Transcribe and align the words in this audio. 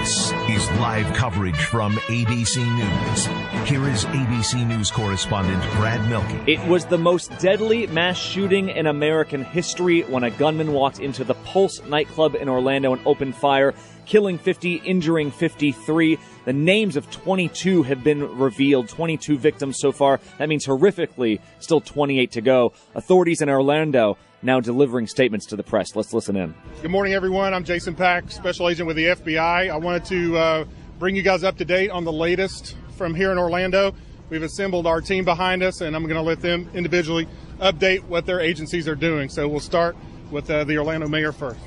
This 0.00 0.32
is 0.48 0.70
live 0.80 1.14
coverage 1.14 1.62
from 1.64 1.96
ABC 2.08 2.56
News. 2.56 3.68
Here 3.68 3.86
is 3.86 4.06
ABC 4.06 4.66
News 4.66 4.90
correspondent 4.90 5.62
Brad 5.74 6.00
Milkey. 6.08 6.54
It 6.54 6.66
was 6.66 6.86
the 6.86 6.96
most 6.96 7.38
deadly 7.38 7.86
mass 7.88 8.16
shooting 8.16 8.70
in 8.70 8.86
American 8.86 9.44
history 9.44 10.00
when 10.00 10.24
a 10.24 10.30
gunman 10.30 10.72
walked 10.72 11.00
into 11.00 11.22
the 11.22 11.34
Pulse 11.34 11.82
nightclub 11.84 12.34
in 12.34 12.48
Orlando 12.48 12.94
and 12.94 13.06
opened 13.06 13.34
fire, 13.34 13.74
killing 14.06 14.38
50, 14.38 14.76
injuring 14.76 15.30
53. 15.30 16.18
The 16.46 16.52
names 16.54 16.96
of 16.96 17.10
22 17.10 17.82
have 17.82 18.02
been 18.02 18.38
revealed, 18.38 18.88
22 18.88 19.36
victims 19.36 19.78
so 19.78 19.92
far. 19.92 20.18
That 20.38 20.48
means 20.48 20.66
horrifically, 20.66 21.40
still 21.58 21.82
28 21.82 22.32
to 22.32 22.40
go. 22.40 22.72
Authorities 22.94 23.42
in 23.42 23.50
Orlando 23.50 24.16
now 24.42 24.60
delivering 24.60 25.06
statements 25.06 25.46
to 25.46 25.56
the 25.56 25.62
press. 25.62 25.94
Let's 25.94 26.12
listen 26.12 26.36
in. 26.36 26.54
Good 26.82 26.90
morning, 26.90 27.12
everyone. 27.12 27.52
I'm 27.52 27.64
Jason 27.64 27.94
Pack, 27.94 28.30
Special 28.30 28.68
Agent 28.68 28.86
with 28.86 28.96
the 28.96 29.06
FBI. 29.06 29.70
I 29.70 29.76
wanted 29.76 30.04
to 30.06 30.36
uh, 30.36 30.64
bring 30.98 31.14
you 31.14 31.22
guys 31.22 31.44
up 31.44 31.58
to 31.58 31.64
date 31.64 31.90
on 31.90 32.04
the 32.04 32.12
latest 32.12 32.76
from 32.96 33.14
here 33.14 33.32
in 33.32 33.38
Orlando. 33.38 33.94
We've 34.30 34.42
assembled 34.42 34.86
our 34.86 35.00
team 35.00 35.24
behind 35.24 35.62
us, 35.62 35.80
and 35.80 35.94
I'm 35.94 36.04
going 36.04 36.14
to 36.14 36.22
let 36.22 36.40
them 36.40 36.70
individually 36.72 37.28
update 37.58 38.04
what 38.04 38.26
their 38.26 38.40
agencies 38.40 38.88
are 38.88 38.94
doing. 38.94 39.28
So 39.28 39.46
we'll 39.46 39.60
start 39.60 39.96
with 40.30 40.50
uh, 40.50 40.64
the 40.64 40.78
Orlando 40.78 41.08
mayor 41.08 41.32
first. 41.32 41.60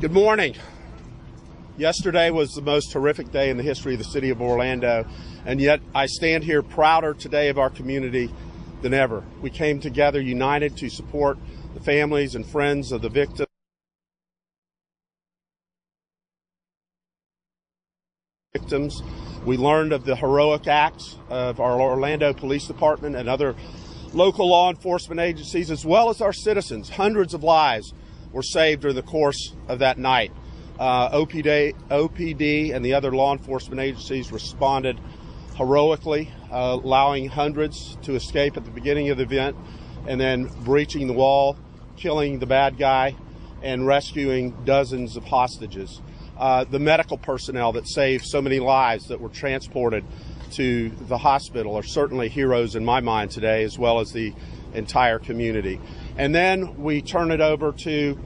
Good 0.00 0.12
morning. 0.12 0.56
Yesterday 1.78 2.30
was 2.30 2.52
the 2.52 2.60
most 2.60 2.92
horrific 2.92 3.30
day 3.32 3.48
in 3.48 3.56
the 3.56 3.62
history 3.62 3.94
of 3.94 3.98
the 3.98 4.04
city 4.04 4.28
of 4.28 4.42
Orlando, 4.42 5.06
and 5.46 5.60
yet 5.60 5.80
I 5.94 6.06
stand 6.06 6.44
here 6.44 6.62
prouder 6.62 7.14
today 7.14 7.48
of 7.48 7.58
our 7.58 7.70
community 7.70 8.30
than 8.82 8.94
ever. 8.94 9.22
We 9.40 9.50
came 9.50 9.80
together 9.80 10.20
united 10.20 10.76
to 10.78 10.88
support 10.88 11.38
the 11.74 11.80
families 11.80 12.34
and 12.34 12.46
friends 12.46 12.92
of 12.92 13.02
the 13.02 13.08
victims. 13.08 13.46
Victims. 18.52 19.02
We 19.44 19.56
learned 19.56 19.92
of 19.92 20.04
the 20.04 20.16
heroic 20.16 20.66
acts 20.66 21.16
of 21.28 21.60
our 21.60 21.80
Orlando 21.80 22.32
Police 22.32 22.66
Department 22.66 23.16
and 23.16 23.28
other 23.28 23.54
local 24.12 24.48
law 24.48 24.70
enforcement 24.70 25.20
agencies, 25.20 25.70
as 25.70 25.84
well 25.84 26.10
as 26.10 26.20
our 26.20 26.32
citizens. 26.32 26.90
Hundreds 26.90 27.32
of 27.32 27.42
lives 27.42 27.94
were 28.32 28.42
saved 28.42 28.82
during 28.82 28.96
the 28.96 29.02
course 29.02 29.54
of 29.68 29.78
that 29.78 29.98
night. 29.98 30.32
Uh, 30.78 31.10
OPD, 31.10 31.74
OPD 31.90 32.74
and 32.74 32.84
the 32.84 32.94
other 32.94 33.12
law 33.12 33.32
enforcement 33.32 33.80
agencies 33.80 34.32
responded 34.32 34.98
heroically, 35.60 36.32
uh, 36.50 36.78
allowing 36.82 37.28
hundreds 37.28 37.94
to 38.00 38.14
escape 38.14 38.56
at 38.56 38.64
the 38.64 38.70
beginning 38.70 39.10
of 39.10 39.18
the 39.18 39.24
event 39.24 39.54
and 40.06 40.18
then 40.18 40.46
breaching 40.64 41.06
the 41.06 41.12
wall, 41.12 41.54
killing 41.98 42.38
the 42.38 42.46
bad 42.46 42.78
guy, 42.78 43.14
and 43.62 43.86
rescuing 43.86 44.52
dozens 44.64 45.18
of 45.18 45.24
hostages. 45.24 46.00
Uh, 46.38 46.64
the 46.64 46.78
medical 46.78 47.18
personnel 47.18 47.72
that 47.72 47.86
saved 47.86 48.24
so 48.24 48.40
many 48.40 48.58
lives 48.58 49.08
that 49.08 49.20
were 49.20 49.28
transported 49.28 50.02
to 50.52 50.88
the 51.08 51.18
hospital 51.18 51.76
are 51.76 51.82
certainly 51.82 52.30
heroes 52.30 52.74
in 52.74 52.82
my 52.82 53.00
mind 53.00 53.30
today, 53.30 53.62
as 53.62 53.78
well 53.78 54.00
as 54.00 54.12
the 54.12 54.32
entire 54.72 55.18
community. 55.18 55.78
And 56.16 56.34
then 56.34 56.82
we 56.82 57.02
turn 57.02 57.30
it 57.30 57.42
over 57.42 57.72
to 57.72 58.18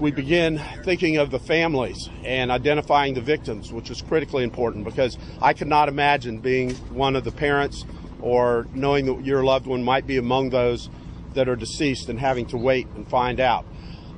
we 0.00 0.12
begin 0.12 0.60
thinking 0.84 1.16
of 1.16 1.30
the 1.30 1.40
families 1.40 2.08
and 2.22 2.52
identifying 2.52 3.14
the 3.14 3.20
victims, 3.20 3.72
which 3.72 3.90
is 3.90 4.00
critically 4.00 4.44
important 4.44 4.84
because 4.84 5.18
I 5.42 5.54
could 5.54 5.66
not 5.66 5.88
imagine 5.88 6.38
being 6.38 6.74
one 6.94 7.16
of 7.16 7.24
the 7.24 7.32
parents 7.32 7.84
or 8.20 8.68
knowing 8.74 9.06
that 9.06 9.24
your 9.24 9.42
loved 9.42 9.66
one 9.66 9.82
might 9.82 10.06
be 10.06 10.16
among 10.16 10.50
those 10.50 10.88
that 11.34 11.48
are 11.48 11.56
deceased 11.56 12.08
and 12.08 12.18
having 12.18 12.46
to 12.46 12.56
wait 12.56 12.86
and 12.94 13.08
find 13.08 13.40
out. 13.40 13.66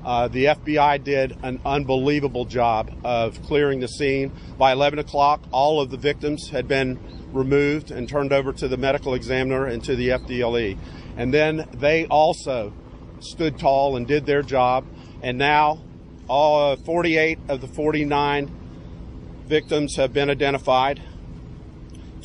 Uh, 0.04 0.28
the 0.28 0.46
FBI 0.46 1.02
did 1.02 1.36
an 1.42 1.60
unbelievable 1.64 2.44
job 2.44 2.90
of 3.02 3.42
clearing 3.42 3.80
the 3.80 3.88
scene. 3.88 4.32
By 4.58 4.72
11 4.72 4.98
o'clock, 4.98 5.42
all 5.50 5.80
of 5.80 5.90
the 5.90 5.98
victims 5.98 6.50
had 6.50 6.68
been 6.68 6.98
removed 7.32 7.90
and 7.90 8.08
turned 8.08 8.32
over 8.32 8.52
to 8.52 8.68
the 8.68 8.76
medical 8.76 9.14
examiner 9.14 9.66
and 9.66 9.82
to 9.84 9.96
the 9.96 10.08
FDLE. 10.08 10.78
And 11.16 11.32
then 11.32 11.68
they 11.72 12.06
also 12.06 12.72
stood 13.20 13.58
tall 13.58 13.96
and 13.96 14.06
did 14.06 14.24
their 14.24 14.42
job 14.42 14.84
and 15.22 15.38
now 15.38 15.80
all 16.28 16.72
uh, 16.72 16.76
48 16.76 17.38
of 17.48 17.60
the 17.60 17.66
49 17.66 18.50
victims 19.46 19.96
have 19.96 20.12
been 20.12 20.30
identified. 20.30 21.02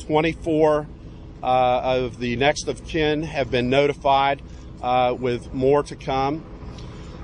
24 0.06 0.86
uh, 1.42 1.46
of 1.46 2.18
the 2.18 2.36
next 2.36 2.68
of 2.68 2.86
kin 2.86 3.24
have 3.24 3.50
been 3.50 3.68
notified, 3.68 4.42
uh, 4.82 5.14
with 5.18 5.52
more 5.52 5.82
to 5.82 5.96
come. 5.96 6.44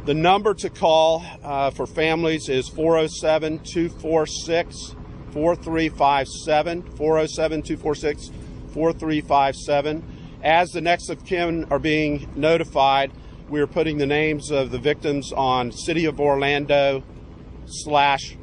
The 0.05 0.15
number 0.15 0.55
to 0.55 0.71
call 0.71 1.25
uh, 1.45 1.71
for 1.71 1.87
families 1.87 2.49
is 2.49 2.69
407 2.69 3.61
246 3.61 4.97
4357. 5.33 6.83
407 6.83 7.63
246 7.63 8.31
4357. 8.75 10.03
As 10.43 10.71
the 10.71 10.81
next 10.81 11.09
of 11.09 11.25
kin 11.25 11.67
are 11.71 11.79
being 11.79 12.29
notified, 12.35 13.13
we 13.49 13.61
are 13.61 13.67
putting 13.67 13.99
the 13.99 14.07
names 14.07 14.51
of 14.51 14.71
the 14.71 14.79
victims 14.79 15.33
on 15.33 15.73
City 15.73 16.07
of 16.07 16.21
Orlando 16.21 17.03
slash 17.67 18.37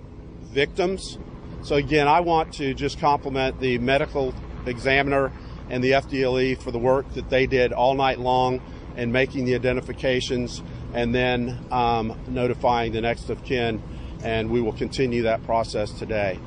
victims. 0.43 1.17
So 1.61 1.75
again, 1.75 2.07
I 2.07 2.19
want 2.19 2.53
to 2.55 2.73
just 2.73 2.99
compliment 2.99 3.59
the 3.59 3.77
medical 3.79 4.33
examiner 4.65 5.31
and 5.69 5.83
the 5.83 5.91
FDLE 5.91 6.61
for 6.61 6.71
the 6.71 6.79
work 6.79 7.11
that 7.13 7.29
they 7.29 7.45
did 7.45 7.73
all 7.73 7.95
night 7.95 8.19
long 8.19 8.61
in 8.95 9.11
making 9.11 9.45
the 9.45 9.55
identifications 9.55 10.61
and 10.93 11.13
then 11.13 11.57
um, 11.71 12.19
notifying 12.27 12.91
the 12.91 13.01
next 13.01 13.29
of 13.29 13.43
kin. 13.43 13.81
And 14.23 14.49
we 14.49 14.61
will 14.61 14.73
continue 14.73 15.23
that 15.23 15.43
process 15.43 15.91
today. 15.91 16.39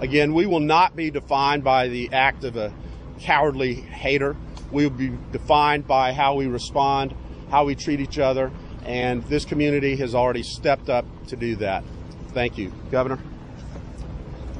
Again, 0.00 0.32
we 0.32 0.46
will 0.46 0.60
not 0.60 0.96
be 0.96 1.10
defined 1.10 1.64
by 1.64 1.88
the 1.88 2.10
act 2.12 2.44
of 2.44 2.56
a 2.56 2.72
cowardly 3.20 3.74
hater. 3.74 4.36
We 4.70 4.86
will 4.86 4.96
be 4.96 5.12
defined 5.32 5.86
by 5.86 6.12
how 6.12 6.34
we 6.34 6.46
respond 6.46 7.14
how 7.50 7.64
we 7.64 7.74
treat 7.74 8.00
each 8.00 8.18
other, 8.18 8.50
and 8.84 9.22
this 9.24 9.44
community 9.44 9.96
has 9.96 10.14
already 10.14 10.42
stepped 10.42 10.88
up 10.88 11.04
to 11.28 11.36
do 11.36 11.56
that. 11.56 11.84
Thank 12.28 12.58
you, 12.58 12.72
Governor. 12.90 13.18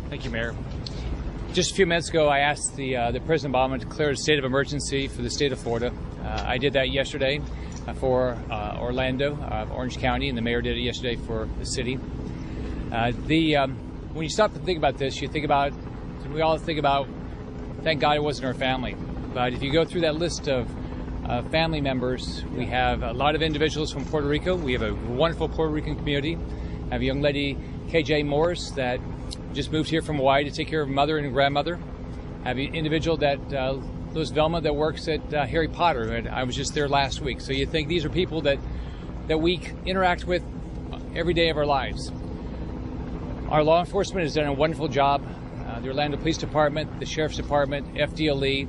Thank 0.09 0.25
you, 0.25 0.31
Mayor. 0.31 0.55
Just 1.53 1.73
a 1.73 1.75
few 1.75 1.87
minutes 1.87 2.09
ago, 2.09 2.29
I 2.29 2.41
asked 2.41 2.77
the 2.77 2.97
uh, 2.97 3.11
the 3.11 3.21
President 3.21 3.55
Obama 3.55 3.79
to 3.79 3.87
declare 3.87 4.11
a 4.11 4.17
state 4.17 4.39
of 4.39 4.45
emergency 4.45 5.09
for 5.09 5.23
the 5.23 5.31
state 5.31 5.53
of 5.53 5.59
Florida. 5.59 5.93
Uh, 6.23 6.45
I 6.47 6.59
did 6.59 6.75
that 6.75 6.91
yesterday 6.91 7.41
uh, 7.87 7.95
for 7.95 8.37
uh, 8.51 8.77
Orlando, 8.79 9.35
uh, 9.37 9.67
Orange 9.73 9.99
County, 9.99 10.29
and 10.29 10.37
the 10.37 10.43
mayor 10.43 10.61
did 10.61 10.77
it 10.77 10.81
yesterday 10.83 11.17
for 11.17 11.49
the 11.59 11.65
city. 11.65 11.99
Uh, 12.93 13.13
the 13.27 13.57
um, 13.57 13.77
when 14.13 14.25
you 14.25 14.31
stop 14.31 14.55
and 14.55 14.65
think 14.65 14.79
about 14.79 14.99
this, 14.99 15.21
you 15.21 15.29
think 15.29 15.45
about 15.45 15.73
we 16.33 16.43
all 16.43 16.59
think 16.59 16.79
about. 16.79 17.09
Thank 17.83 18.01
God 18.01 18.17
it 18.17 18.23
wasn't 18.23 18.47
our 18.47 18.55
family, 18.55 18.97
but 19.33 19.53
if 19.53 19.63
you 19.63 19.73
go 19.73 19.85
through 19.85 20.03
that 20.03 20.17
list 20.17 20.49
of 20.49 20.69
uh, 21.29 21.43
family 21.51 21.81
members. 21.81 22.45
We 22.57 22.67
have 22.67 23.03
a 23.03 23.13
lot 23.13 23.35
of 23.35 23.43
individuals 23.43 23.93
from 23.93 24.05
Puerto 24.05 24.27
Rico. 24.27 24.57
We 24.57 24.73
have 24.73 24.83
a 24.83 24.95
wonderful 24.95 25.49
Puerto 25.49 25.73
Rican 25.73 25.97
community. 25.97 26.39
I 26.91 26.95
have 26.95 27.03
a 27.03 27.05
young 27.05 27.21
lady, 27.21 27.59
KJ 27.89 28.25
Morris, 28.27 28.71
that 28.73 28.99
just 29.53 29.71
moved 29.71 29.91
here 29.91 30.03
from 30.03 30.17
Hawaii 30.17 30.45
to 30.45 30.51
take 30.51 30.69
care 30.69 30.81
of 30.81 30.89
mother 30.89 31.19
and 31.19 31.33
grandmother. 31.33 31.79
I 32.45 32.49
have 32.49 32.59
an 32.59 32.75
individual 32.75 33.19
that 33.19 33.53
uh, 33.53 33.79
Luis 34.13 34.31
Vielma 34.31 34.63
that 34.63 34.75
works 34.75 35.07
at 35.07 35.35
uh, 35.35 35.45
Harry 35.45 35.69
Potter, 35.69 36.15
and 36.15 36.29
I 36.29 36.45
was 36.45 36.57
just 36.57 36.75
there 36.75 36.89
last 36.89 37.21
week. 37.21 37.41
So 37.41 37.53
you 37.53 37.67
think 37.67 37.89
these 37.89 38.05
are 38.05 38.11
people 38.11 38.43
that 38.43 38.59
that 39.27 39.39
we 39.39 39.61
interact 39.85 40.25
with 40.25 40.43
every 41.15 41.35
day 41.35 41.51
of 41.51 41.59
our 41.59 41.67
lives. 41.67 42.11
Our 43.51 43.63
law 43.63 43.81
enforcement 43.81 44.23
has 44.23 44.35
done 44.35 44.47
a 44.47 44.53
wonderful 44.53 44.89
job. 44.89 45.23
Uh, 45.67 45.81
the 45.81 45.89
Orlando 45.89 46.17
Police 46.17 46.39
Department, 46.39 46.99
the 46.99 47.05
Sheriff's 47.05 47.37
Department, 47.37 47.95
FDLE, 47.95 48.67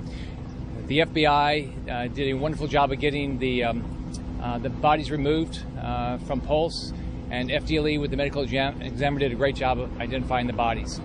the 0.90 1.02
FBI 1.02 1.88
uh, 1.88 2.08
did 2.08 2.30
a 2.30 2.34
wonderful 2.34 2.66
job 2.66 2.92
of 2.92 3.00
getting 3.00 3.38
the 3.38 3.64
um, 3.64 4.16
uh, 4.42 4.58
the 4.58 4.72
bodies 4.72 5.12
removed 5.12 5.62
uh, 5.80 6.18
from 6.20 6.42
Pulse, 6.42 6.94
and 7.30 7.52
FDLE 7.52 8.02
with 8.02 8.10
the 8.10 8.18
medical 8.18 8.42
exam- 8.42 8.82
examiner 8.82 9.20
did 9.20 9.32
a 9.32 9.36
great 9.36 9.56
job 9.56 9.80
of 9.80 10.02
identifying 10.02 10.48
the 10.48 10.54
bodies. 10.54 11.00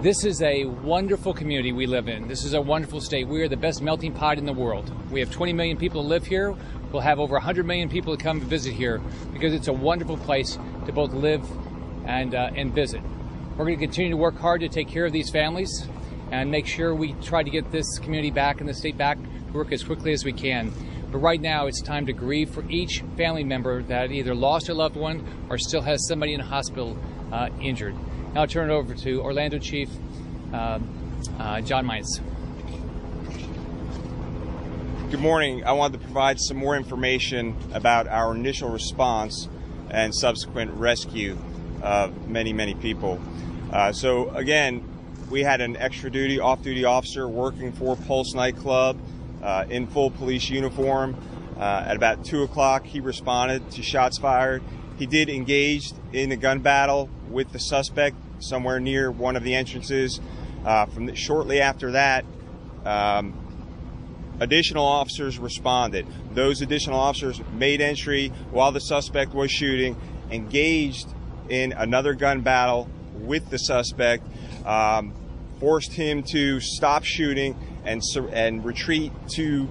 This 0.00 0.24
is 0.24 0.42
a 0.42 0.64
wonderful 0.64 1.32
community 1.32 1.70
we 1.70 1.86
live 1.86 2.08
in. 2.08 2.26
This 2.26 2.44
is 2.44 2.54
a 2.54 2.60
wonderful 2.60 3.00
state. 3.00 3.28
We 3.28 3.40
are 3.42 3.48
the 3.48 3.56
best 3.56 3.82
melting 3.82 4.14
pot 4.14 4.36
in 4.36 4.46
the 4.46 4.52
world. 4.52 4.90
We 5.12 5.20
have 5.20 5.30
20 5.30 5.52
million 5.52 5.76
people 5.76 6.04
live 6.04 6.26
here. 6.26 6.52
We'll 6.90 7.02
have 7.02 7.20
over 7.20 7.34
100 7.34 7.64
million 7.64 7.88
people 7.88 8.16
to 8.16 8.20
come 8.20 8.40
visit 8.40 8.74
here 8.74 9.00
because 9.32 9.54
it's 9.54 9.68
a 9.68 9.72
wonderful 9.72 10.16
place 10.16 10.58
to 10.86 10.92
both 10.92 11.12
live 11.12 11.48
and 12.04 12.34
uh, 12.34 12.50
and 12.56 12.74
visit. 12.74 13.00
We're 13.56 13.66
going 13.66 13.78
to 13.78 13.86
continue 13.86 14.10
to 14.10 14.16
work 14.16 14.38
hard 14.38 14.60
to 14.62 14.68
take 14.68 14.88
care 14.88 15.06
of 15.06 15.12
these 15.12 15.30
families 15.30 15.86
and 16.32 16.50
make 16.50 16.66
sure 16.66 16.94
we 16.94 17.12
try 17.22 17.42
to 17.42 17.50
get 17.50 17.70
this 17.70 17.98
community 17.98 18.30
back 18.30 18.60
and 18.60 18.68
the 18.68 18.72
state 18.74 18.96
back 18.96 19.18
to 19.18 19.52
work 19.52 19.70
as 19.70 19.84
quickly 19.84 20.12
as 20.12 20.24
we 20.24 20.32
can. 20.32 20.72
But 21.12 21.18
right 21.18 21.40
now, 21.40 21.66
it's 21.66 21.82
time 21.82 22.06
to 22.06 22.14
grieve 22.14 22.48
for 22.48 22.64
each 22.70 23.04
family 23.18 23.44
member 23.44 23.82
that 23.82 24.10
either 24.10 24.34
lost 24.34 24.70
a 24.70 24.74
loved 24.74 24.96
one 24.96 25.26
or 25.50 25.58
still 25.58 25.82
has 25.82 26.08
somebody 26.08 26.32
in 26.32 26.40
hospital 26.40 26.98
uh, 27.30 27.50
injured. 27.60 27.94
Now 28.32 28.40
I'll 28.40 28.46
turn 28.46 28.70
it 28.70 28.72
over 28.72 28.94
to 28.94 29.20
Orlando 29.20 29.58
Chief 29.58 29.90
uh, 30.54 30.78
uh, 31.38 31.60
John 31.60 31.86
Mina. 31.86 32.06
Good 35.10 35.20
morning. 35.20 35.64
I 35.64 35.72
wanted 35.72 35.98
to 36.00 36.04
provide 36.04 36.40
some 36.40 36.56
more 36.56 36.74
information 36.74 37.54
about 37.74 38.08
our 38.08 38.34
initial 38.34 38.70
response 38.70 39.50
and 39.90 40.14
subsequent 40.14 40.70
rescue 40.70 41.36
of 41.82 42.26
many, 42.26 42.54
many 42.54 42.72
people. 42.72 43.20
Uh, 43.70 43.92
so, 43.92 44.30
again, 44.30 44.91
we 45.32 45.42
had 45.42 45.62
an 45.62 45.78
extra 45.78 46.10
duty, 46.10 46.38
off 46.38 46.62
duty 46.62 46.84
officer 46.84 47.26
working 47.26 47.72
for 47.72 47.96
Pulse 47.96 48.34
Nightclub 48.34 48.98
uh, 49.42 49.64
in 49.70 49.86
full 49.86 50.10
police 50.10 50.50
uniform. 50.50 51.16
Uh, 51.56 51.84
at 51.86 51.96
about 51.96 52.22
2 52.26 52.42
o'clock, 52.42 52.84
he 52.84 53.00
responded 53.00 53.70
to 53.70 53.82
shots 53.82 54.18
fired. 54.18 54.62
He 54.98 55.06
did 55.06 55.30
engage 55.30 55.92
in 56.12 56.30
a 56.32 56.36
gun 56.36 56.60
battle 56.60 57.08
with 57.30 57.50
the 57.50 57.58
suspect 57.58 58.14
somewhere 58.40 58.78
near 58.78 59.10
one 59.10 59.34
of 59.34 59.42
the 59.42 59.54
entrances. 59.54 60.20
Uh, 60.66 60.84
from 60.86 61.06
the, 61.06 61.16
shortly 61.16 61.62
after 61.62 61.92
that, 61.92 62.26
um, 62.84 63.32
additional 64.38 64.84
officers 64.84 65.38
responded. 65.38 66.06
Those 66.34 66.60
additional 66.60 67.00
officers 67.00 67.40
made 67.54 67.80
entry 67.80 68.28
while 68.50 68.70
the 68.70 68.80
suspect 68.80 69.32
was 69.32 69.50
shooting, 69.50 69.96
engaged 70.30 71.08
in 71.48 71.72
another 71.72 72.12
gun 72.12 72.42
battle 72.42 72.86
with 73.14 73.48
the 73.48 73.58
suspect, 73.58 74.26
um, 74.66 75.14
forced 75.62 75.92
him 75.92 76.24
to 76.24 76.58
stop 76.58 77.04
shooting 77.04 77.56
and 77.84 78.02
and 78.32 78.64
retreat 78.64 79.12
to 79.28 79.68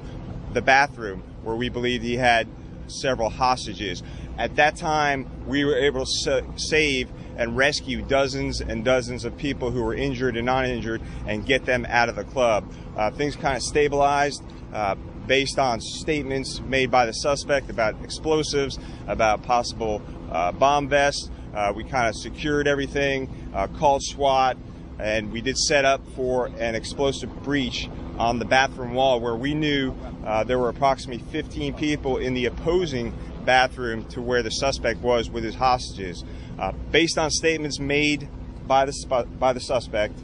the 0.53 0.61
bathroom 0.61 1.21
where 1.43 1.55
we 1.55 1.67
believed 1.67 2.01
he 2.01 2.15
had 2.15 2.47
several 2.87 3.29
hostages. 3.29 4.01
At 4.37 4.55
that 4.55 4.77
time, 4.77 5.29
we 5.45 5.65
were 5.65 5.75
able 5.75 6.05
to 6.05 6.45
save 6.55 7.09
and 7.35 7.57
rescue 7.57 8.01
dozens 8.01 8.61
and 8.61 8.85
dozens 8.85 9.25
of 9.25 9.37
people 9.37 9.71
who 9.71 9.83
were 9.83 9.93
injured 9.93 10.37
and 10.37 10.45
non 10.45 10.65
injured 10.65 11.01
and 11.27 11.45
get 11.45 11.65
them 11.65 11.85
out 11.89 12.07
of 12.07 12.15
the 12.15 12.23
club. 12.23 12.71
Uh, 12.95 13.11
things 13.11 13.35
kind 13.35 13.57
of 13.57 13.61
stabilized. 13.61 14.41
Uh, 14.73 14.95
based 15.27 15.59
on 15.59 15.79
statements 15.79 16.61
made 16.61 16.89
by 16.89 17.05
the 17.05 17.11
suspect 17.11 17.69
about 17.69 17.95
explosives, 18.03 18.79
about 19.07 19.43
possible 19.43 20.01
uh, 20.31 20.51
bomb 20.51 20.87
vests. 20.87 21.29
Uh, 21.53 21.71
we 21.75 21.83
kind 21.83 22.07
of 22.07 22.15
secured 22.15 22.67
everything, 22.67 23.29
uh, 23.53 23.67
called 23.67 24.01
SWAT, 24.01 24.57
and 25.01 25.31
we 25.31 25.41
did 25.41 25.57
set 25.57 25.83
up 25.83 26.01
for 26.15 26.47
an 26.59 26.75
explosive 26.75 27.43
breach 27.43 27.89
on 28.17 28.37
the 28.37 28.45
bathroom 28.45 28.93
wall 28.93 29.19
where 29.19 29.35
we 29.35 29.53
knew 29.53 29.95
uh, 30.25 30.43
there 30.43 30.59
were 30.59 30.69
approximately 30.69 31.23
15 31.31 31.73
people 31.73 32.17
in 32.17 32.35
the 32.35 32.45
opposing 32.45 33.13
bathroom 33.43 34.05
to 34.05 34.21
where 34.21 34.43
the 34.43 34.51
suspect 34.51 34.99
was 34.99 35.29
with 35.29 35.43
his 35.43 35.55
hostages. 35.55 36.23
Uh, 36.59 36.71
based 36.91 37.17
on 37.17 37.31
statements 37.31 37.79
made 37.79 38.29
by 38.67 38.85
the, 38.85 39.27
by 39.39 39.53
the 39.53 39.59
suspect, 39.59 40.19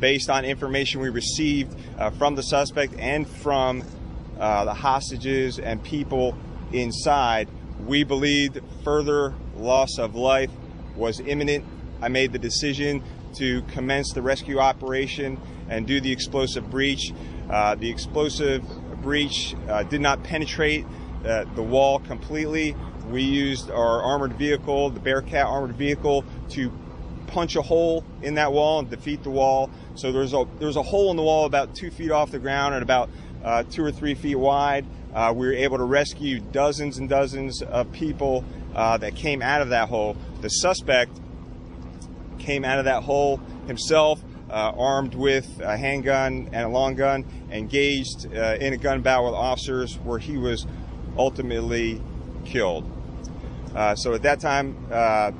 based 0.00 0.28
on 0.28 0.44
information 0.44 1.00
we 1.00 1.08
received 1.08 1.74
uh, 1.98 2.10
from 2.10 2.34
the 2.34 2.42
suspect 2.42 2.94
and 2.98 3.28
from 3.28 3.84
uh, 4.38 4.64
the 4.64 4.74
hostages 4.74 5.60
and 5.60 5.82
people 5.84 6.36
inside, 6.72 7.48
we 7.86 8.02
believed 8.02 8.60
further 8.82 9.32
loss 9.56 9.98
of 9.98 10.16
life 10.16 10.50
was 10.96 11.20
imminent. 11.20 11.64
I 12.00 12.08
made 12.08 12.32
the 12.32 12.38
decision 12.38 13.02
to 13.34 13.62
commence 13.62 14.12
the 14.12 14.22
rescue 14.22 14.58
operation 14.58 15.40
and 15.68 15.86
do 15.86 16.00
the 16.00 16.12
explosive 16.12 16.70
breach. 16.70 17.12
Uh, 17.50 17.74
the 17.74 17.90
explosive 17.90 18.62
breach 19.02 19.54
uh, 19.68 19.82
did 19.84 20.00
not 20.00 20.22
penetrate 20.22 20.84
uh, 21.24 21.44
the 21.54 21.62
wall 21.62 21.98
completely. 22.00 22.74
We 23.10 23.22
used 23.22 23.70
our 23.70 24.02
armored 24.02 24.34
vehicle, 24.34 24.90
the 24.90 25.00
Bearcat 25.00 25.46
armored 25.46 25.76
vehicle, 25.76 26.24
to 26.50 26.70
punch 27.28 27.56
a 27.56 27.62
hole 27.62 28.04
in 28.22 28.34
that 28.34 28.52
wall 28.52 28.80
and 28.80 28.90
defeat 28.90 29.22
the 29.22 29.30
wall. 29.30 29.70
So 29.94 30.12
there's 30.12 30.32
a 30.34 30.46
there's 30.58 30.76
a 30.76 30.82
hole 30.82 31.10
in 31.10 31.16
the 31.16 31.22
wall 31.22 31.46
about 31.46 31.74
two 31.74 31.90
feet 31.90 32.10
off 32.10 32.30
the 32.30 32.38
ground 32.38 32.74
and 32.74 32.82
about 32.82 33.10
uh, 33.44 33.62
two 33.64 33.84
or 33.84 33.92
three 33.92 34.14
feet 34.14 34.36
wide. 34.36 34.86
Uh, 35.14 35.32
we 35.34 35.46
were 35.46 35.52
able 35.52 35.78
to 35.78 35.84
rescue 35.84 36.40
dozens 36.40 36.98
and 36.98 37.08
dozens 37.08 37.62
of 37.62 37.90
people 37.92 38.44
uh, 38.74 38.96
that 38.98 39.14
came 39.14 39.42
out 39.42 39.62
of 39.62 39.70
that 39.70 39.88
hole. 39.88 40.16
The 40.40 40.48
suspect 40.48 41.18
came 42.48 42.64
out 42.64 42.78
of 42.78 42.86
that 42.86 43.02
hole 43.02 43.36
himself, 43.66 44.18
uh, 44.48 44.72
armed 44.74 45.14
with 45.14 45.60
a 45.60 45.76
handgun 45.76 46.48
and 46.50 46.64
a 46.64 46.68
long 46.68 46.94
gun, 46.94 47.22
engaged 47.50 48.26
uh, 48.34 48.56
in 48.58 48.72
a 48.72 48.78
gun 48.78 49.02
battle 49.02 49.26
with 49.26 49.34
officers 49.34 49.96
where 49.98 50.18
he 50.18 50.38
was 50.38 50.66
ultimately 51.18 52.00
killed. 52.46 52.90
Uh, 53.74 53.94
so 53.94 54.14
at 54.14 54.22
that 54.22 54.40
time, 54.40 54.74
uh, 54.90 55.30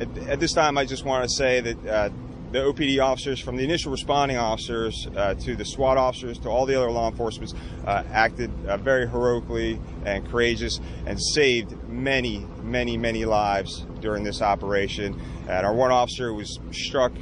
at, 0.00 0.18
at, 0.28 0.40
this 0.40 0.52
time, 0.52 0.76
I 0.76 0.84
just 0.84 1.04
want 1.04 1.22
to 1.22 1.30
say 1.30 1.60
that 1.60 1.86
uh, 1.86 2.10
the 2.52 2.58
OPD 2.58 3.02
officers, 3.02 3.40
from 3.40 3.56
the 3.56 3.64
initial 3.64 3.92
responding 3.92 4.36
officers 4.36 5.06
uh, 5.16 5.34
to 5.34 5.54
the 5.54 5.64
SWAT 5.64 5.96
officers 5.96 6.38
to 6.38 6.48
all 6.48 6.66
the 6.66 6.76
other 6.76 6.90
law 6.90 7.08
enforcement, 7.08 7.54
uh, 7.86 8.02
acted 8.12 8.50
uh, 8.66 8.76
very 8.76 9.08
heroically 9.08 9.80
and 10.04 10.28
courageous 10.28 10.80
and 11.06 11.20
saved 11.20 11.76
many, 11.88 12.46
many, 12.62 12.96
many 12.96 13.24
lives 13.24 13.86
during 14.00 14.24
this 14.24 14.42
operation. 14.42 15.20
And 15.48 15.66
our 15.66 15.74
one 15.74 15.90
officer 15.90 16.32
was 16.32 16.58
struck 16.72 17.12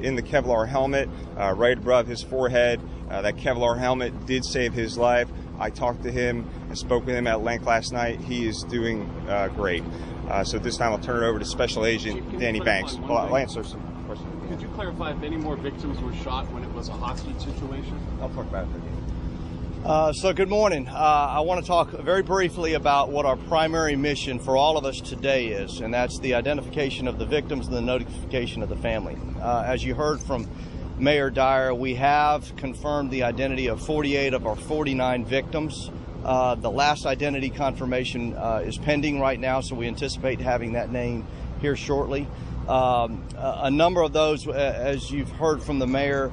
in 0.00 0.14
the 0.14 0.22
Kevlar 0.22 0.66
helmet 0.66 1.10
right 1.36 1.76
above 1.76 2.06
his 2.06 2.22
forehead. 2.22 2.80
that 3.08 3.36
Kevlar 3.36 3.78
helmet 3.78 4.26
did 4.26 4.44
save 4.44 4.72
his 4.72 4.96
life. 4.96 5.28
I 5.58 5.70
talked 5.70 6.04
to 6.04 6.12
him 6.12 6.48
and 6.68 6.78
spoke 6.78 7.04
with 7.06 7.16
him 7.16 7.26
at 7.26 7.42
length 7.42 7.66
last 7.66 7.92
night. 7.92 8.20
He 8.20 8.46
is 8.46 8.64
doing 8.68 9.02
uh, 9.28 9.48
great. 9.48 9.82
Uh, 10.28 10.44
so 10.44 10.58
this 10.58 10.76
time 10.76 10.92
I'll 10.92 10.98
turn 10.98 11.22
it 11.22 11.26
over 11.26 11.38
to 11.38 11.44
Special 11.44 11.84
Agent 11.84 12.38
Danny 12.38 12.60
Banks. 12.60 12.96
Well, 12.96 13.18
I'll 13.18 13.36
answer 13.36 13.64
some 13.64 13.80
questions. 14.06 14.47
Could 14.58 14.68
you 14.68 14.74
clarify 14.74 15.12
if 15.12 15.22
any 15.22 15.36
more 15.36 15.54
victims 15.54 16.00
were 16.00 16.12
shot 16.14 16.50
when 16.50 16.64
it 16.64 16.72
was 16.72 16.88
a 16.88 16.92
hostage 16.92 17.38
situation? 17.38 17.96
I'll 18.20 18.28
talk 18.30 18.46
about 18.46 18.66
it. 18.66 19.86
Uh, 19.86 20.12
so, 20.12 20.32
good 20.32 20.48
morning. 20.48 20.88
Uh, 20.88 20.94
I 20.94 21.38
want 21.42 21.60
to 21.60 21.66
talk 21.68 21.90
very 21.90 22.24
briefly 22.24 22.74
about 22.74 23.08
what 23.08 23.24
our 23.24 23.36
primary 23.36 23.94
mission 23.94 24.40
for 24.40 24.56
all 24.56 24.76
of 24.76 24.84
us 24.84 25.00
today 25.00 25.46
is, 25.46 25.78
and 25.78 25.94
that's 25.94 26.18
the 26.18 26.34
identification 26.34 27.06
of 27.06 27.20
the 27.20 27.24
victims 27.24 27.68
and 27.68 27.76
the 27.76 27.80
notification 27.80 28.64
of 28.64 28.68
the 28.68 28.74
family. 28.74 29.16
Uh, 29.40 29.62
as 29.64 29.84
you 29.84 29.94
heard 29.94 30.18
from 30.18 30.50
Mayor 30.98 31.30
Dyer, 31.30 31.72
we 31.72 31.94
have 31.94 32.56
confirmed 32.56 33.12
the 33.12 33.22
identity 33.22 33.68
of 33.68 33.80
48 33.80 34.34
of 34.34 34.44
our 34.44 34.56
49 34.56 35.24
victims. 35.24 35.88
Uh, 36.24 36.56
the 36.56 36.70
last 36.70 37.06
identity 37.06 37.50
confirmation 37.50 38.34
uh, 38.34 38.64
is 38.64 38.76
pending 38.76 39.20
right 39.20 39.38
now, 39.38 39.60
so 39.60 39.76
we 39.76 39.86
anticipate 39.86 40.40
having 40.40 40.72
that 40.72 40.90
name 40.90 41.24
here 41.60 41.76
shortly. 41.76 42.26
Um, 42.68 43.26
a 43.36 43.70
number 43.70 44.02
of 44.02 44.12
those, 44.12 44.46
as 44.46 45.10
you've 45.10 45.30
heard 45.30 45.62
from 45.62 45.78
the 45.78 45.86
mayor, 45.86 46.30